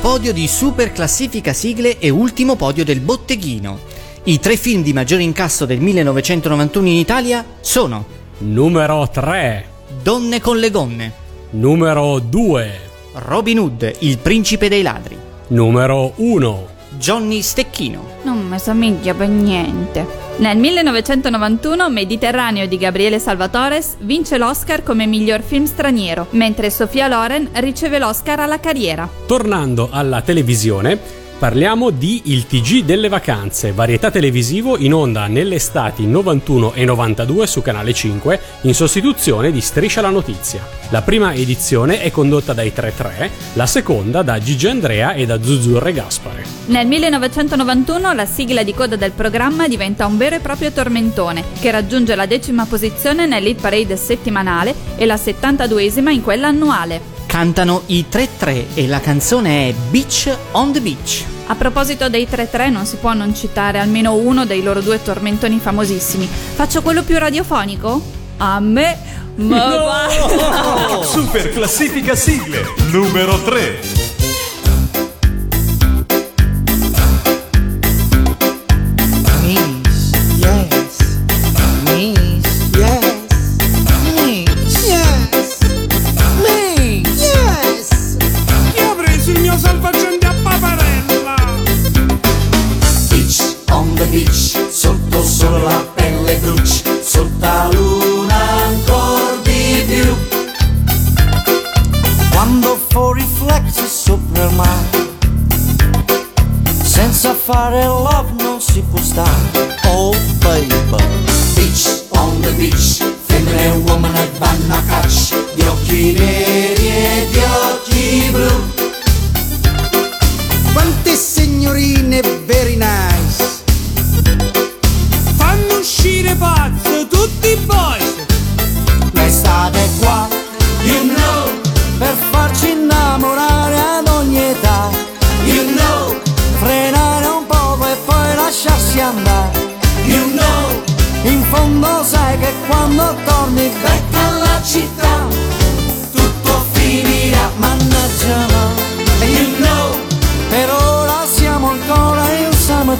Podio 0.00 0.32
di 0.32 0.46
Super 0.46 0.92
Classifica 0.92 1.52
Sigle 1.52 1.98
e 1.98 2.08
ultimo 2.08 2.54
podio 2.54 2.84
del 2.84 3.00
Botteghino. 3.00 3.80
I 4.24 4.38
tre 4.38 4.56
film 4.56 4.82
di 4.82 4.92
maggiore 4.92 5.24
incasso 5.24 5.66
del 5.66 5.80
1991 5.80 6.86
in 6.86 6.94
Italia 6.94 7.44
sono 7.60 8.06
Numero 8.38 9.08
3. 9.08 9.66
Donne 10.00 10.40
con 10.40 10.58
le 10.58 10.70
gonne, 10.70 11.12
Numero 11.50 12.20
2. 12.20 12.80
Robin 13.14 13.58
Hood, 13.58 13.96
il 14.00 14.18
principe 14.18 14.68
dei 14.68 14.82
ladri, 14.82 15.18
Numero 15.48 16.12
1. 16.14 16.77
Johnny 16.98 17.42
Stecchino. 17.42 18.16
Non 18.24 18.46
mi 18.48 18.58
somiglia 18.58 19.14
per 19.14 19.28
niente. 19.28 20.04
Nel 20.38 20.58
1991 20.58 21.88
Mediterraneo 21.88 22.66
di 22.66 22.76
Gabriele 22.76 23.20
Salvatores 23.20 23.96
vince 24.00 24.36
l'Oscar 24.36 24.82
come 24.82 25.06
miglior 25.06 25.42
film 25.42 25.64
straniero, 25.64 26.26
mentre 26.30 26.70
Sofia 26.70 27.06
Loren 27.06 27.48
riceve 27.54 27.98
l'Oscar 27.98 28.40
alla 28.40 28.58
carriera. 28.58 29.08
Tornando 29.26 29.88
alla 29.90 30.22
televisione, 30.22 31.17
parliamo 31.38 31.90
di 31.90 32.22
Il 32.24 32.46
TG 32.46 32.84
delle 32.84 33.08
vacanze, 33.08 33.72
varietà 33.72 34.10
televisivo 34.10 34.76
in 34.76 34.92
onda 34.92 35.28
nelle 35.28 35.54
estati 35.54 36.04
91 36.04 36.74
e 36.74 36.84
92 36.84 37.46
su 37.46 37.62
Canale 37.62 37.94
5 37.94 38.40
in 38.62 38.74
sostituzione 38.74 39.52
di 39.52 39.60
Striscia 39.60 40.00
la 40.00 40.10
notizia. 40.10 40.66
La 40.88 41.02
prima 41.02 41.32
edizione 41.32 42.00
è 42.00 42.10
condotta 42.10 42.52
dai 42.54 42.72
3-3, 42.74 43.30
la 43.52 43.66
seconda 43.66 44.22
da 44.22 44.40
Gigi 44.40 44.66
Andrea 44.66 45.12
e 45.12 45.26
da 45.26 45.40
Zuzzurre 45.40 45.92
Gaspare. 45.92 46.44
Nel 46.66 46.86
1991 46.88 48.12
la 48.12 48.26
sigla 48.26 48.64
di 48.64 48.74
coda 48.74 48.96
del 48.96 49.12
programma 49.12 49.68
diventa 49.68 50.06
un 50.06 50.16
vero 50.16 50.36
e 50.36 50.40
proprio 50.40 50.72
tormentone, 50.72 51.44
che 51.60 51.70
raggiunge 51.70 52.16
la 52.16 52.26
decima 52.26 52.66
posizione 52.66 53.26
nell'hit 53.26 53.60
parade 53.60 53.96
settimanale 53.96 54.74
e 54.96 55.06
la 55.06 55.14
72esima 55.16 56.08
in 56.08 56.22
quella 56.22 56.48
annuale. 56.48 57.17
Cantano 57.38 57.82
i 57.86 58.06
3-3 58.10 58.64
e 58.74 58.88
la 58.88 58.98
canzone 58.98 59.68
è 59.68 59.72
Beach 59.90 60.36
on 60.50 60.72
the 60.72 60.80
Beach. 60.80 61.22
A 61.46 61.54
proposito 61.54 62.08
dei 62.08 62.26
3-3 62.28 62.68
non 62.68 62.84
si 62.84 62.96
può 62.96 63.12
non 63.12 63.32
citare 63.32 63.78
almeno 63.78 64.14
uno 64.14 64.44
dei 64.44 64.60
loro 64.60 64.80
due 64.80 65.00
tormentoni 65.00 65.60
famosissimi. 65.60 66.26
Faccio 66.26 66.82
quello 66.82 67.04
più 67.04 67.16
radiofonico? 67.16 68.02
A 68.38 68.58
me 68.58 68.98
ma 69.38 69.68
basta. 69.68 71.04
Super 71.04 71.52
classifica 71.52 72.16
sigle 72.16 72.74
numero 72.90 73.40
3. 73.40 74.07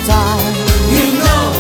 Summertime 0.04 0.54
you 0.90 1.20
know, 1.20 1.52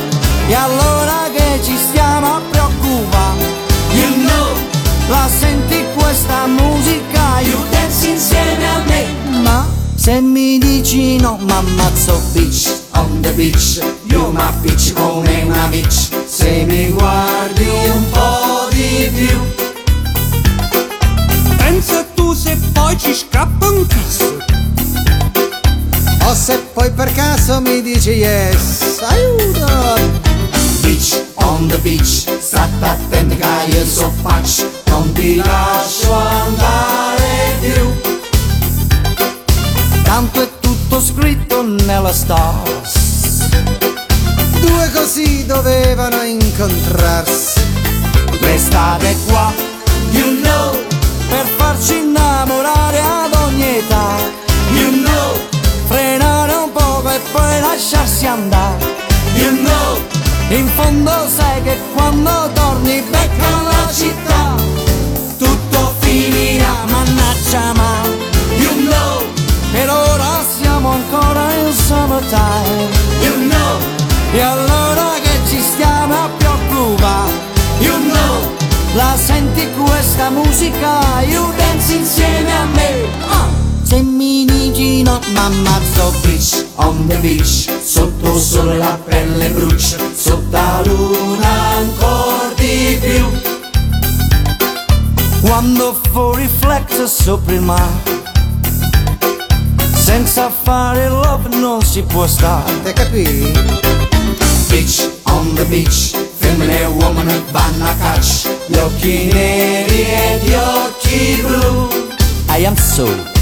E 0.48 0.54
allora 0.54 1.28
che 1.34 1.60
ci 1.62 1.76
stiamo 1.76 2.36
a 2.36 2.40
preoccupare? 2.50 3.44
You 3.92 4.14
know, 4.26 4.56
La 5.08 5.28
senti 5.28 5.84
questa 5.94 6.46
musica? 6.46 7.40
You 7.40 7.50
io 7.50 7.64
dance 7.70 8.08
insieme 8.08 8.66
a 8.66 8.82
me. 8.86 9.40
Ma 9.42 9.66
se 9.94 10.20
mi 10.20 10.58
dici 10.58 11.18
no 11.18 11.38
m'ammazzo 11.40 12.20
Beach 12.32 12.70
on 12.92 13.20
the 13.22 13.32
beach, 13.32 13.80
you 14.04 14.30
my 14.32 14.50
beach 14.60 14.92
come 14.94 15.42
una 15.44 15.66
bitch. 15.68 16.08
Se 16.26 16.64
mi 16.66 16.90
guardi 16.90 17.27
O 26.28 26.34
se 26.34 26.58
poi 26.74 26.90
per 26.90 27.10
caso 27.14 27.58
mi 27.62 27.80
dici 27.80 28.10
yes 28.10 28.98
Aiuto! 29.00 29.96
Beach 30.82 31.24
on 31.36 31.68
the 31.68 31.78
beach, 31.78 32.26
state 32.38 32.70
attenti 32.80 33.34
che 33.34 33.46
io 33.70 33.86
so 33.86 34.12
faccio, 34.20 34.70
non 34.88 35.10
ti 35.12 35.36
lascio 35.36 36.12
andare 36.12 37.56
più. 37.60 38.12
Tanto 40.02 40.42
è 40.42 40.48
tutto 40.60 41.00
scritto 41.00 41.62
nella 41.62 42.12
stars 42.12 43.48
Due 44.60 44.90
così 44.92 45.46
dovevano 45.46 46.20
incontrarsi. 46.24 47.60
L'estate 48.40 49.16
qua, 49.26 49.50
you 50.10 50.40
know, 50.42 50.76
Per 51.30 51.46
farci 51.56 52.00
innamorare 52.00 53.00
ad 53.00 53.34
ogni 53.34 53.78
età 53.78 54.47
e 57.38 57.40
poi 57.40 57.60
lasciarsi 57.60 58.26
andare. 58.26 58.96
You 59.34 59.56
know, 59.64 59.98
In 60.50 60.66
fondo 60.76 61.10
sai 61.28 61.62
che 61.62 61.76
quando 61.94 62.50
torni 62.54 63.02
becca 63.10 63.50
la 63.62 63.92
città. 63.92 64.54
tutto 65.38 65.94
finirà. 66.00 66.74
Mannaggia 66.90 67.72
ma 67.74 67.92
You 68.56 68.74
know, 68.86 69.22
per 69.72 69.88
ora 69.90 70.42
siamo 70.58 70.90
ancora 70.90 71.52
in 71.54 71.72
summertime. 71.72 72.88
You 73.22 73.34
know, 73.48 73.78
E 74.32 74.40
allora 74.40 75.12
che 75.22 75.38
ci 75.48 75.60
stiamo 75.60 76.14
a 76.14 76.28
preoccupare? 76.36 77.32
You 77.80 77.94
know, 78.10 78.56
La 78.94 79.14
senti 79.16 79.68
questa 79.76 80.30
musica, 80.30 81.22
you 81.26 81.52
dance 81.56 81.94
insieme 81.94 82.52
a 82.52 82.64
me. 82.64 83.06
Ah! 83.28 83.46
Se 83.82 84.02
mi 84.02 84.27
m'ammazzo 85.32 86.12
beach 86.22 86.66
on 86.76 87.06
the 87.06 87.16
beach, 87.18 87.68
sotto 87.82 88.38
sole 88.38 88.76
la 88.76 88.98
pelle 89.04 89.48
brucia, 89.50 89.96
sotto 90.14 90.50
la 90.50 90.82
luna 90.84 91.48
ancora 91.76 92.52
di 92.56 92.98
più. 93.00 93.56
Quando 95.40 95.98
fuori 96.10 96.48
flex 96.48 97.04
sopra 97.04 97.54
il 97.54 97.60
mare 97.62 98.16
Senza 99.94 100.50
fare 100.50 101.08
love 101.08 101.48
non 101.54 101.80
si 101.80 102.02
può 102.02 102.26
stare 102.26 102.82
Te 102.82 102.92
capì? 102.92 103.52
Beach 104.68 105.08
on 105.24 105.54
the 105.54 105.64
beach, 105.64 106.16
femmine 106.36 106.80
e 106.80 106.84
uomini 106.86 107.42
vanno 107.50 107.84
a 107.84 107.94
caccia, 107.94 108.50
gli 108.66 108.76
occhi 108.76 109.30
neri 109.32 110.02
e 110.02 110.40
gli 110.42 110.52
occhi 110.52 111.42
blu. 111.42 111.88
I 112.50 112.66
am 112.66 112.76
so 112.76 113.37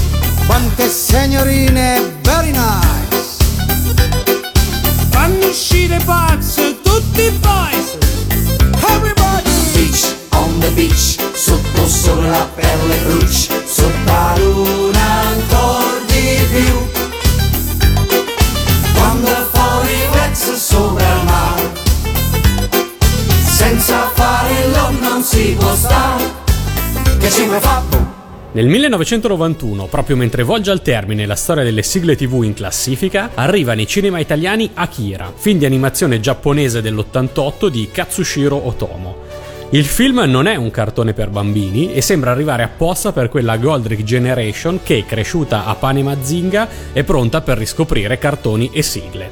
Quante 0.47 0.89
signorine 0.89 2.19
very 2.21 2.51
nice 2.51 3.37
Fanno 5.09 5.47
uscire 5.47 5.99
pazzo 6.05 6.79
tutti 6.81 7.21
i 7.21 7.31
boys. 7.31 7.97
Everybody 8.87 9.51
Beach 9.73 10.15
on 10.31 10.59
the 10.59 10.69
beach, 10.71 11.17
sotto 11.33 11.87
sole 11.87 12.29
la 12.29 12.47
pelle 12.55 12.95
brucia, 13.03 13.53
sotto 13.65 13.89
la 14.05 14.35
luna 14.37 15.21
ancora 15.27 15.99
di 16.07 16.39
più. 16.49 16.87
Quando 18.93 19.27
fuori 19.51 19.95
flex 20.11 20.53
sopra 20.55 21.05
il 21.05 21.23
mare, 21.25 21.71
senza 23.45 24.09
fare 24.13 24.67
l'om 24.69 24.97
non 24.99 25.21
si 25.23 25.55
può 25.59 25.75
stare, 25.75 26.23
che 27.19 27.29
ci 27.29 27.47
fa 27.59 27.83
boom. 27.89 28.16
Nel 28.57 28.65
1991, 28.65 29.85
proprio 29.85 30.15
mentre 30.15 30.41
volge 30.41 30.71
al 30.71 30.81
termine 30.81 31.27
la 31.27 31.35
storia 31.35 31.63
delle 31.63 31.83
sigle 31.83 32.15
TV 32.15 32.41
in 32.41 32.55
classifica, 32.55 33.29
arriva 33.35 33.75
nei 33.75 33.85
cinema 33.85 34.17
italiani 34.17 34.71
Akira, 34.73 35.31
film 35.35 35.59
di 35.59 35.65
animazione 35.67 36.19
giapponese 36.19 36.81
dell'88 36.81 37.67
di 37.67 37.87
Katsushiro 37.91 38.65
Otomo. 38.65 39.17
Il 39.69 39.85
film 39.85 40.23
non 40.25 40.47
è 40.47 40.55
un 40.55 40.71
cartone 40.71 41.13
per 41.13 41.29
bambini 41.29 41.93
e 41.93 42.01
sembra 42.01 42.31
arrivare 42.31 42.63
apposta 42.63 43.11
per 43.11 43.29
quella 43.29 43.57
Goldrick 43.57 44.01
Generation 44.01 44.79
che, 44.81 45.05
cresciuta 45.05 45.65
a 45.65 45.75
pane 45.75 46.01
mazzinga, 46.01 46.67
è 46.93 47.03
pronta 47.03 47.41
per 47.41 47.59
riscoprire 47.59 48.17
cartoni 48.17 48.71
e 48.73 48.81
sigle. 48.81 49.29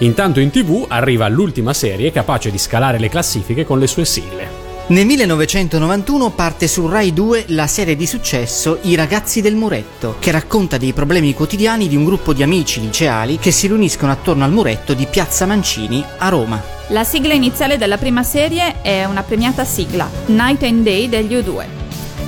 Intanto 0.00 0.40
in 0.40 0.50
tv 0.50 0.84
arriva 0.88 1.26
l'ultima 1.28 1.72
serie 1.72 2.12
capace 2.12 2.50
di 2.50 2.58
scalare 2.58 2.98
le 2.98 3.08
classifiche 3.08 3.64
con 3.64 3.78
le 3.78 3.86
sue 3.86 4.04
sigle. 4.04 4.57
Nel 4.88 5.04
1991 5.04 6.30
parte 6.30 6.66
su 6.66 6.86
Rai 6.86 7.12
2 7.12 7.44
la 7.48 7.66
serie 7.66 7.94
di 7.94 8.06
successo 8.06 8.78
I 8.82 8.94
ragazzi 8.94 9.42
del 9.42 9.54
muretto, 9.54 10.16
che 10.18 10.30
racconta 10.30 10.78
dei 10.78 10.94
problemi 10.94 11.34
quotidiani 11.34 11.88
di 11.88 11.96
un 11.96 12.06
gruppo 12.06 12.32
di 12.32 12.42
amici 12.42 12.80
liceali 12.80 13.38
che 13.38 13.50
si 13.50 13.66
riuniscono 13.66 14.12
attorno 14.12 14.44
al 14.44 14.50
muretto 14.50 14.94
di 14.94 15.04
Piazza 15.04 15.44
Mancini 15.44 16.02
a 16.16 16.30
Roma. 16.30 16.62
La 16.88 17.04
sigla 17.04 17.34
iniziale 17.34 17.76
della 17.76 17.98
prima 17.98 18.22
serie 18.22 18.80
è 18.80 19.04
una 19.04 19.22
premiata 19.22 19.62
sigla, 19.66 20.08
Night 20.26 20.62
and 20.62 20.82
Day 20.82 21.06
degli 21.06 21.34
U2. 21.34 21.66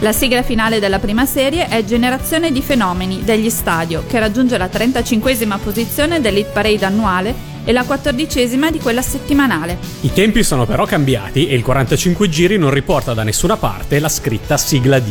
La 0.01 0.13
sigla 0.13 0.43
finale 0.43 0.81
della 0.81 0.99
prima 0.99 1.25
serie 1.25 1.67
è 1.67 1.83
Generazione 1.83 2.53
di 2.53 2.61
fenomeni 2.61 3.25
degli 3.25 3.49
Stadio, 3.49 4.05
che 4.07 4.19
raggiunge 4.19 4.59
la 4.59 4.69
35esima 4.71 5.59
posizione 5.59 6.21
dell'hit 6.21 6.49
parade 6.53 6.85
annuale 6.85 7.50
e 7.65 7.73
la 7.73 7.83
14esima 7.83 8.71
di 8.71 8.79
quella 8.79 9.03
settimanale. 9.03 9.79
I 10.01 10.13
tempi 10.13 10.43
sono 10.43 10.67
però 10.67 10.85
cambiati 10.85 11.49
e 11.49 11.55
il 11.55 11.63
45 11.63 12.29
giri 12.29 12.59
non 12.59 12.71
riporta 12.71 13.15
da 13.15 13.23
nessuna 13.23 13.57
parte 13.57 13.99
la 13.99 14.09
scritta 14.09 14.57
sigla 14.57 14.99
D. 14.99 15.11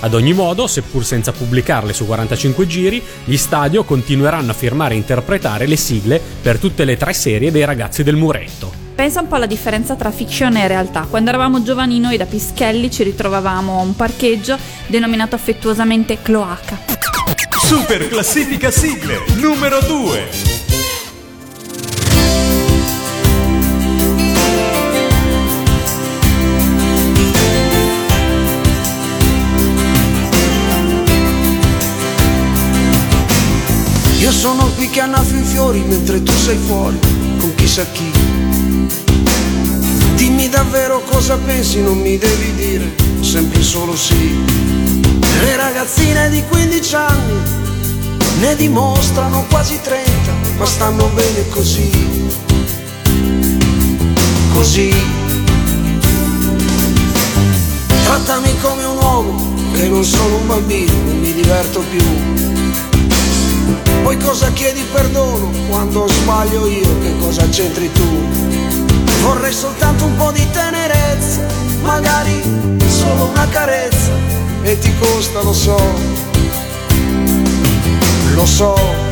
Ad 0.00 0.12
ogni 0.14 0.34
modo, 0.34 0.66
seppur 0.66 1.04
senza 1.04 1.32
pubblicarle 1.32 1.92
su 1.92 2.06
45 2.06 2.66
giri, 2.66 3.02
gli 3.24 3.36
stadio 3.36 3.82
continueranno 3.84 4.50
a 4.50 4.54
firmare 4.54 4.94
e 4.94 4.98
interpretare 4.98 5.66
le 5.66 5.76
sigle 5.76 6.20
per 6.42 6.58
tutte 6.58 6.84
le 6.84 6.96
tre 6.96 7.12
serie 7.12 7.50
dei 7.50 7.64
ragazzi 7.64 8.02
del 8.02 8.16
muretto. 8.16 8.84
Pensa 8.94 9.20
un 9.20 9.28
po' 9.28 9.34
alla 9.34 9.46
differenza 9.46 9.94
tra 9.94 10.10
fiction 10.10 10.56
e 10.56 10.68
realtà. 10.68 11.06
Quando 11.08 11.30
eravamo 11.30 11.62
giovani 11.62 11.98
noi 11.98 12.16
da 12.16 12.24
Pischelli 12.24 12.90
ci 12.90 13.02
ritrovavamo 13.02 13.78
a 13.78 13.82
un 13.82 13.94
parcheggio 13.94 14.56
denominato 14.86 15.34
affettuosamente 15.34 16.18
Cloaca. 16.22 16.78
Super 17.50 18.08
classifica 18.08 18.70
sigle 18.70 19.22
numero 19.36 19.80
2. 19.80 20.55
Io 34.26 34.32
sono 34.32 34.68
qui 34.74 34.90
che 34.90 34.98
annafio 34.98 35.38
i 35.38 35.44
fiori 35.44 35.84
mentre 35.86 36.20
tu 36.20 36.32
sei 36.32 36.58
fuori 36.58 36.98
con 37.38 37.54
chissà 37.54 37.86
chi. 37.92 38.10
Dimmi 40.16 40.48
davvero 40.48 41.00
cosa 41.08 41.36
pensi, 41.36 41.80
non 41.80 41.96
mi 41.96 42.18
devi 42.18 42.52
dire 42.56 42.92
sempre 43.20 43.62
solo 43.62 43.94
sì. 43.94 44.44
Le 45.42 45.56
ragazzine 45.56 46.28
di 46.28 46.42
15 46.42 46.94
anni 46.96 47.34
ne 48.40 48.56
dimostrano 48.56 49.46
quasi 49.48 49.78
30, 49.80 50.10
ma 50.58 50.66
stanno 50.66 51.06
bene 51.14 51.48
così. 51.50 51.88
Così. 54.52 54.92
Trattami 58.02 58.58
come 58.60 58.84
un 58.86 58.96
uomo, 58.96 59.54
che 59.72 59.86
non 59.86 60.02
sono 60.02 60.38
un 60.38 60.46
bambino, 60.48 60.92
non 61.04 61.20
mi 61.20 61.32
diverto 61.32 61.78
più. 61.88 62.55
Poi 64.06 64.16
cosa 64.18 64.52
chiedi 64.52 64.84
perdono 64.92 65.50
quando 65.68 66.06
sbaglio 66.06 66.68
io, 66.68 66.98
che 67.00 67.18
cosa 67.18 67.44
c'entri 67.48 67.90
tu? 67.90 68.04
Vorrei 69.22 69.52
soltanto 69.52 70.04
un 70.04 70.14
po' 70.14 70.30
di 70.30 70.48
tenerezza, 70.52 71.44
magari 71.82 72.40
solo 72.86 73.24
una 73.24 73.48
carezza, 73.48 74.12
e 74.62 74.78
ti 74.78 74.96
costa, 75.00 75.42
lo 75.42 75.52
so, 75.52 75.76
lo 78.36 78.46
so. 78.46 79.05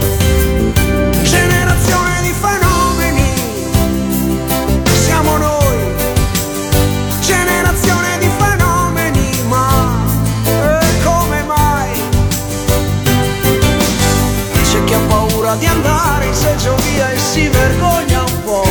Di 15.56 15.66
andare 15.66 16.26
in 16.26 16.34
seggio 16.34 16.74
via 16.76 17.10
e 17.10 17.18
si 17.18 17.48
vergogna 17.48 18.22
un 18.22 18.42
po'. 18.44 18.66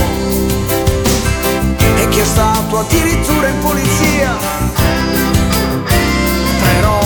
E 1.95 2.09
chi 2.09 2.19
è 2.19 2.25
stato 2.25 2.79
addirittura 2.79 3.47
in 3.47 3.59
polizia. 3.59 4.37
Però 6.61 6.99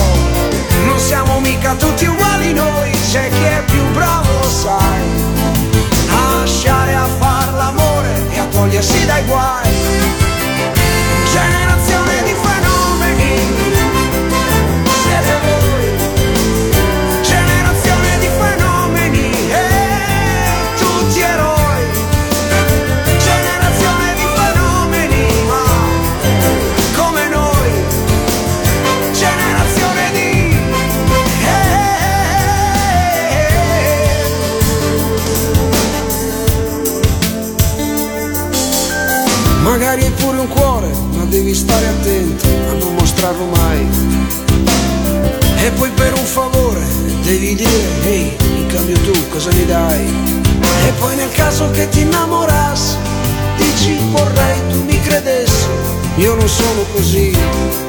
non 0.86 1.00
siamo 1.00 1.40
mica 1.40 1.76
tutti 1.76 2.06
uguali 2.06 2.54
noi, 2.54 2.92
c'è 3.12 3.30
chi 3.30 3.44
è 3.44 3.63
più 3.66 3.84
bravo, 3.94 4.40
lo 4.42 4.50
sai. 4.50 5.02
A 6.10 6.40
lasciare 6.40 6.96
a 6.96 7.08
far 7.20 7.54
l'amore 7.54 8.28
e 8.32 8.40
a 8.40 8.46
togliersi 8.46 9.06
dai 9.06 9.24
guai. 9.26 10.26
Io 56.60 56.66
non 56.66 56.76
sono 56.76 56.84
così. 56.93 57.32
Così. 57.32 57.87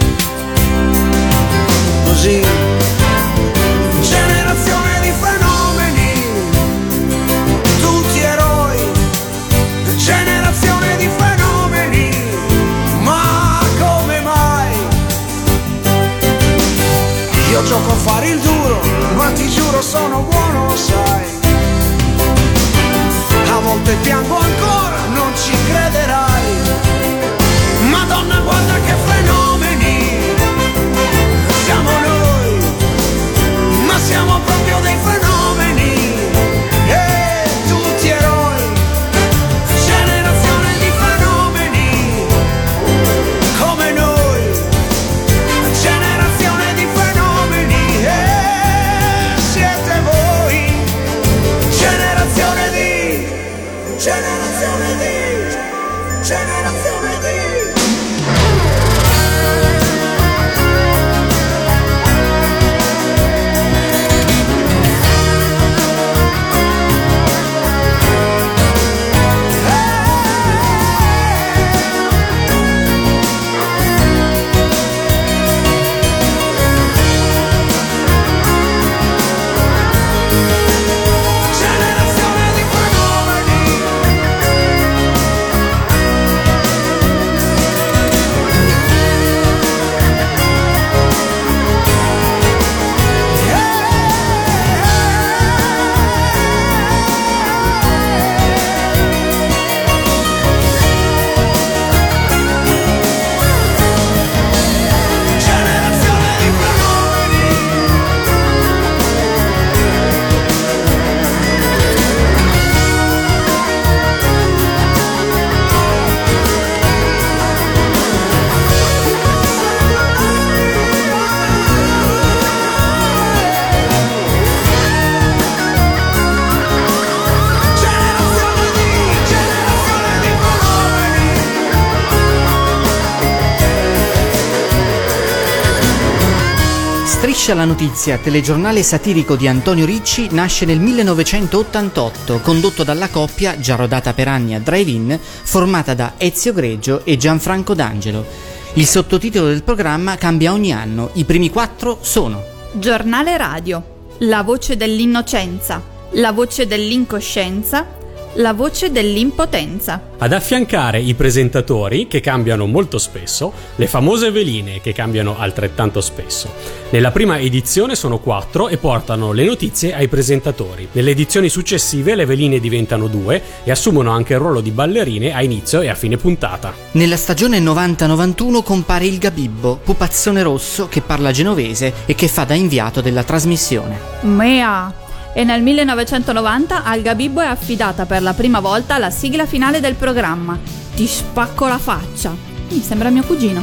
Striscia 137.49 137.65
la 137.67 137.73
notizia, 137.73 138.19
telegiornale 138.19 138.83
satirico 138.83 139.35
di 139.35 139.49
Antonio 139.49 139.87
Ricci, 139.87 140.29
nasce 140.33 140.67
nel 140.67 140.81
1988, 140.81 142.41
condotto 142.41 142.85
dalla 142.85 143.09
coppia, 143.09 143.59
già 143.59 143.75
rodata 143.75 144.13
per 144.13 144.29
anni 144.29 144.55
a 144.55 144.61
Drive-In, 144.61 145.19
formata 145.19 145.95
da 145.95 146.13
Ezio 146.19 146.53
Greggio 146.53 147.07
e 147.07 147.17
Gianfranco 147.17 147.73
D'Angelo. 147.73 148.27
Il 148.75 148.85
sottotitolo 148.85 149.47
del 149.47 149.63
programma 149.63 150.17
cambia 150.17 150.53
ogni 150.53 150.75
anno, 150.75 151.09
i 151.15 151.25
primi 151.25 151.49
quattro 151.49 152.01
sono 152.03 152.45
Giornale 152.75 153.39
radio. 153.39 153.83
La 154.19 154.43
voce 154.43 154.77
dell'innocenza. 154.77 155.83
La 156.13 156.33
voce 156.33 156.67
dell'incoscienza. 156.67 157.98
La 158.35 158.53
voce 158.53 158.93
dell'impotenza. 158.93 160.01
Ad 160.19 160.33
affiancare 160.33 161.01
i 161.01 161.15
presentatori, 161.15 162.07
che 162.07 162.21
cambiano 162.21 162.67
molto 162.67 162.99
spesso, 162.99 163.53
le 163.77 163.87
famose 163.87 164.31
veline, 164.31 164.81
che 164.81 164.93
cambiano 164.93 165.39
altrettanto 165.39 166.01
spesso. 166.01 166.53
Nella 166.91 167.11
prima 167.11 167.39
edizione 167.39 167.95
sono 167.95 168.19
quattro 168.19 168.69
e 168.69 168.77
portano 168.77 169.33
le 169.33 169.45
notizie 169.45 169.95
ai 169.95 170.09
presentatori. 170.09 170.89
Nelle 170.93 171.11
edizioni 171.11 171.49
successive 171.49 172.15
le 172.15 172.27
veline 172.27 172.61
diventano 172.61 173.09
due 173.09 173.43
e 173.65 173.71
assumono 173.71 174.11
anche 174.11 174.35
il 174.35 174.41
ruolo 174.41 174.61
di 174.61 174.71
ballerine 174.71 175.35
a 175.35 175.43
inizio 175.43 175.81
e 175.81 175.89
a 175.89 175.95
fine 175.95 176.17
puntata. 176.17 176.73
Nella 176.93 177.17
stagione 177.17 177.59
90-91 177.61 178.63
compare 178.63 179.07
il 179.07 179.19
Gabibbo, 179.19 179.81
pupazzone 179.83 180.43
rosso 180.43 180.87
che 180.89 181.01
parla 181.01 181.33
genovese 181.33 181.93
e 182.07 182.15
che 182.15 182.29
fa 182.29 182.45
da 182.45 182.55
inviato 182.55 183.01
della 183.01 183.25
trasmissione. 183.25 183.99
Mea. 184.21 185.07
E 185.39 185.45
nel 185.45 185.63
1990 185.63 186.83
al 186.83 187.01
Gabibbo 187.01 187.41
è 187.41 187.47
affidata 187.47 188.07
per 188.07 188.23
la 188.23 188.35
prima 188.35 188.59
volta 188.59 188.99
la 188.99 189.11
sigla 189.11 189.47
finale 189.47 189.79
del 189.79 189.95
programma. 189.95 190.59
Ti 190.97 191.07
spacco 191.07 191.69
la 191.69 191.79
faccia. 191.79 192.35
Mi 192.71 192.81
sembra 192.81 193.09
mio 193.11 193.23
cugino. 193.23 193.63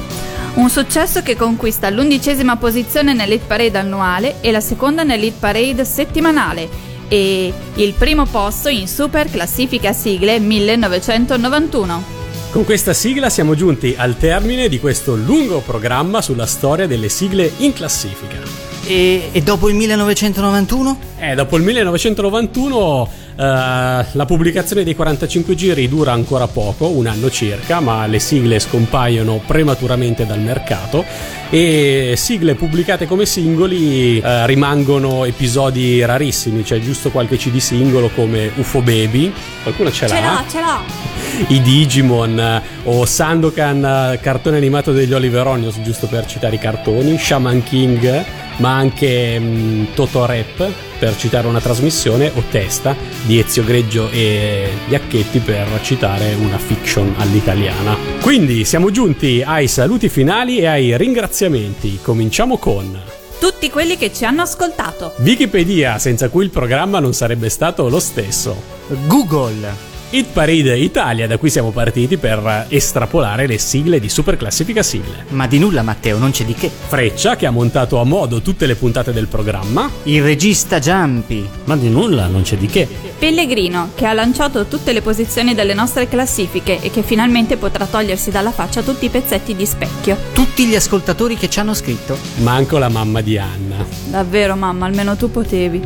Un 0.54 0.70
successo 0.70 1.22
che 1.22 1.36
conquista 1.36 1.90
l'undicesima 1.90 2.56
posizione 2.56 3.12
nell'hit 3.12 3.42
parade 3.46 3.78
annuale 3.78 4.36
e 4.40 4.52
la 4.52 4.62
seconda 4.62 5.04
nell'hit 5.04 5.38
parade 5.38 5.84
settimanale 5.84 6.70
e 7.10 7.54
il 7.74 7.94
primo 7.96 8.24
posto 8.24 8.70
in 8.70 8.88
super 8.88 9.30
classifica 9.30 9.92
sigle 9.92 10.40
1991. 10.40 12.04
Con 12.52 12.64
questa 12.64 12.94
sigla 12.94 13.30
siamo 13.30 13.54
giunti 13.54 13.96
al 13.98 14.18
termine 14.18 14.70
di 14.70 14.80
questo 14.80 15.16
lungo 15.16 15.60
programma 15.60 16.22
sulla 16.22 16.46
storia 16.46 16.88
delle 16.88 17.10
sigle 17.10 17.52
in 17.58 17.74
classifica. 17.74 18.45
E, 18.88 19.30
e 19.32 19.42
dopo 19.42 19.68
il 19.68 19.76
1991? 19.76 21.00
Eh, 21.18 21.34
dopo 21.34 21.58
il 21.58 21.64
1991 21.64 23.10
eh, 23.36 24.06
la 24.12 24.26
pubblicazione 24.26 24.84
dei 24.84 24.96
45 24.96 25.56
giri 25.56 25.90
dura 25.90 26.14
ancora 26.14 26.48
poco, 26.48 26.90
un 26.90 27.08
anno 27.08 27.30
circa, 27.30 27.80
ma 27.80 28.06
le 28.06 28.20
sigle 28.20 28.60
scompaiono 28.60 29.42
prematuramente 29.46 30.26
dal 30.26 30.40
mercato 30.40 31.04
e 31.50 32.14
sigle 32.16 32.56
pubblicate 32.56 33.08
come 33.08 33.26
singoli 33.26 34.20
eh, 34.20 34.46
rimangono 34.46 35.26
episodi 35.26 36.04
rarissimi, 36.06 36.64
c'è 36.64 36.80
giusto 36.80 37.10
qualche 37.10 37.38
CD 37.38 37.58
singolo 37.58 38.10
come 38.10 38.52
UFO 38.56 38.82
Baby, 38.82 39.34
qualcuno 39.64 39.92
ce 39.92 40.08
l'ha? 40.08 40.16
Ce 40.16 40.22
l'ha, 40.22 40.44
ce 40.50 40.60
l'ha. 40.60 41.14
i 41.48 41.62
Digimon 41.62 42.40
eh, 42.40 42.62
o 42.84 43.06
Sandokan, 43.06 44.14
eh, 44.14 44.20
cartone 44.22 44.58
animato 44.58 44.92
degli 44.92 45.14
Oliver 45.14 45.46
Onions, 45.48 45.82
giusto 45.82 46.08
per 46.08 46.26
citare 46.26 46.56
i 46.56 46.60
cartoni, 46.60 47.18
Shaman 47.18 47.64
King, 47.64 48.26
ma 48.58 48.76
anche 48.76 49.40
mm, 49.40 49.86
Toto 49.94 50.26
Rap, 50.26 50.72
per 51.00 51.18
citare 51.18 51.48
una 51.48 51.60
trasmissione, 51.60 52.32
o 52.34 52.44
Testa 52.50 52.96
di 53.26 53.40
Ezio 53.40 53.64
Greggio 53.64 54.10
e 54.10 54.70
Iacchetti 54.90 55.40
per 55.40 55.68
citare 55.82 56.36
una 56.36 56.58
fiction 56.58 57.14
all'italiana. 57.18 57.96
Quindi 58.22 58.66
siamo 58.66 58.92
giunti 58.92 59.44
ai 59.46 59.68
saluti 59.68 60.10
finali 60.10 60.60
e 60.60 60.68
ai 60.68 60.98
ringraziamenti. 60.98 62.00
Cominciamo 62.02 62.58
con 62.58 63.00
Tutti 63.40 63.70
quelli 63.70 63.98
che 63.98 64.14
ci 64.14 64.26
hanno 64.26 64.42
ascoltato. 64.42 65.14
Wikipedia, 65.20 66.00
senza 66.00 66.30
cui 66.30 66.46
il 66.46 66.50
programma 66.50 67.00
non 67.00 67.14
sarebbe 67.14 67.50
stato 67.50 67.90
lo 67.90 68.00
stesso. 68.00 68.62
Google. 69.08 69.95
Hit 70.16 70.28
Parade 70.32 70.78
Italia, 70.78 71.28
da 71.28 71.38
cui 71.38 71.50
siamo 71.50 71.72
partiti 71.72 72.16
per 72.16 72.68
estrapolare 72.70 73.48
le 73.48 73.58
sigle 73.58 74.00
di 74.00 74.08
Super 74.08 74.38
Classifica 74.38 74.82
Sigle. 74.82 75.26
Ma 75.32 75.46
di 75.46 75.60
nulla 75.60 75.82
Matteo, 75.82 76.18
non 76.18 76.32
c'è 76.32 76.46
di 76.46 76.54
che. 76.54 76.70
Freccia, 76.70 77.36
che 77.36 77.46
ha 77.46 77.52
montato 77.52 78.00
a 78.00 78.06
modo 78.06 78.42
tutte 78.42 78.66
le 78.66 78.76
puntate 78.76 79.12
del 79.12 79.28
programma. 79.28 79.90
Il 80.04 80.24
regista 80.24 80.80
Giampi. 80.80 81.46
Ma 81.66 81.76
di 81.76 81.90
nulla, 81.90 82.28
non 82.28 82.44
c'è 82.44 82.56
di 82.56 82.68
che. 82.68 82.88
Pellegrino, 83.20 83.90
che 83.94 84.06
ha 84.06 84.14
lanciato 84.14 84.68
tutte 84.68 84.94
le 84.94 85.02
posizioni 85.02 85.54
delle 85.54 85.74
nostre 85.74 86.08
classifiche 86.08 86.80
e 86.80 86.90
che 86.92 87.04
finalmente 87.04 87.58
potrà 87.58 87.86
togliersi 87.86 88.32
dalla 88.32 88.52
faccia 88.52 88.84
tutti 88.84 89.04
i 89.04 89.10
pezzetti 89.10 89.54
di 89.54 89.66
specchio. 89.66 90.18
Tutti 90.32 90.66
gli 90.66 90.76
ascoltatori 90.76 91.36
che 91.36 91.50
ci 91.50 91.60
hanno 91.60 91.74
scritto. 91.74 92.18
Manco 92.38 92.78
la 92.78 92.88
mamma 92.88 93.20
di 93.20 93.38
Anna. 93.38 93.86
Davvero 94.06 94.56
mamma, 94.56 94.86
almeno 94.86 95.18
tu 95.18 95.30
potevi. 95.30 95.82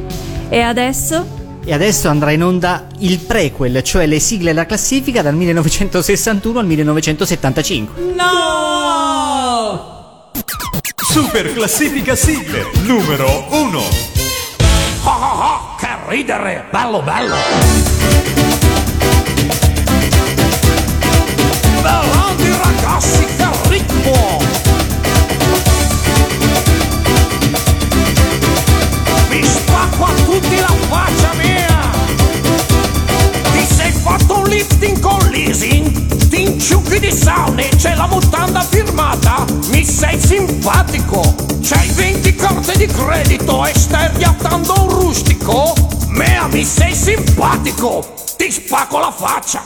E 0.50 0.60
adesso? 0.60 1.39
E 1.64 1.74
adesso 1.74 2.08
andrà 2.08 2.32
in 2.32 2.44
onda 2.44 2.88
il 3.00 3.20
prequel, 3.20 3.84
cioè 3.84 4.06
le 4.08 4.20
sigle 4.20 4.52
alla 4.52 4.66
classifica 4.66 5.22
dal 5.22 5.36
1961 5.36 6.60
al 6.60 6.66
1975. 6.66 8.02
No! 8.16 9.20
Super 11.12 11.54
classifica 11.54 12.16
sigle 12.16 12.70
numero 12.84 13.46
1. 13.50 13.80
Oh, 15.04 15.10
oh, 15.10 15.42
oh, 15.42 15.76
che 15.78 15.88
ridere! 16.08 16.66
Bello, 16.72 17.02
bello! 17.02 17.36
Bellandi 21.82 22.50
ragazzi, 22.62 23.26
che 23.26 23.48
ritmo! 23.70 24.69
Inciucchi 36.60 37.00
di 37.00 37.10
sauna 37.10 37.62
e 37.62 37.70
c'è 37.70 37.96
la 37.96 38.06
mutanda 38.08 38.60
firmata? 38.60 39.46
Mi 39.70 39.86
sei 39.86 40.20
simpatico! 40.20 41.34
C'hai 41.62 41.88
20 41.88 42.36
carte 42.36 42.78
di 42.78 42.86
credito 42.86 43.66
e 43.66 43.72
stai 43.74 44.10
riattando 44.18 44.74
un 44.82 44.90
rustico? 44.90 45.74
Mea, 46.08 46.48
mi 46.48 46.66
sei 46.66 46.94
simpatico! 46.94 48.14
Ti 48.36 48.52
spacco 48.52 49.00
la 49.00 49.14
faccia! 49.16 49.62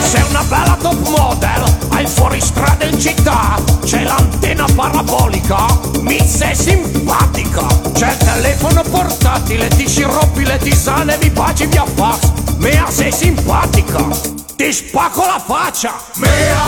Sei 0.00 0.22
una 0.28 0.42
bella 0.42 0.76
top 0.78 1.08
model, 1.08 1.61
hai 2.02 2.08
fuoristrada 2.08 2.84
in 2.84 2.98
città, 2.98 3.56
c'è 3.84 4.02
l'antenna 4.02 4.66
parabolica, 4.74 5.66
mi 6.00 6.18
sei 6.26 6.54
simpatica. 6.54 7.64
C'è 7.92 8.10
il 8.10 8.16
telefono 8.16 8.82
portatile, 8.82 9.68
ti 9.68 9.88
sciroppi 9.88 10.44
le 10.44 10.58
tisane, 10.58 11.16
mi 11.20 11.30
baci 11.30 11.66
via 11.66 11.84
fax. 11.94 12.30
Mea 12.56 12.90
sei 12.90 13.12
simpatica, 13.12 14.04
ti 14.56 14.72
spacco 14.72 15.24
la 15.24 15.40
faccia. 15.44 15.94
Mea, 16.14 16.62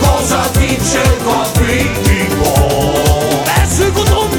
cosa 0.00 0.48
dice 0.58 1.00
il 1.00 1.16
capitico? 1.24 2.52
Besigo 3.44 4.02
non 4.04 4.28
besigo. 4.28 4.29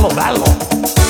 dalo, 0.00 0.08
dalo. 0.14 1.09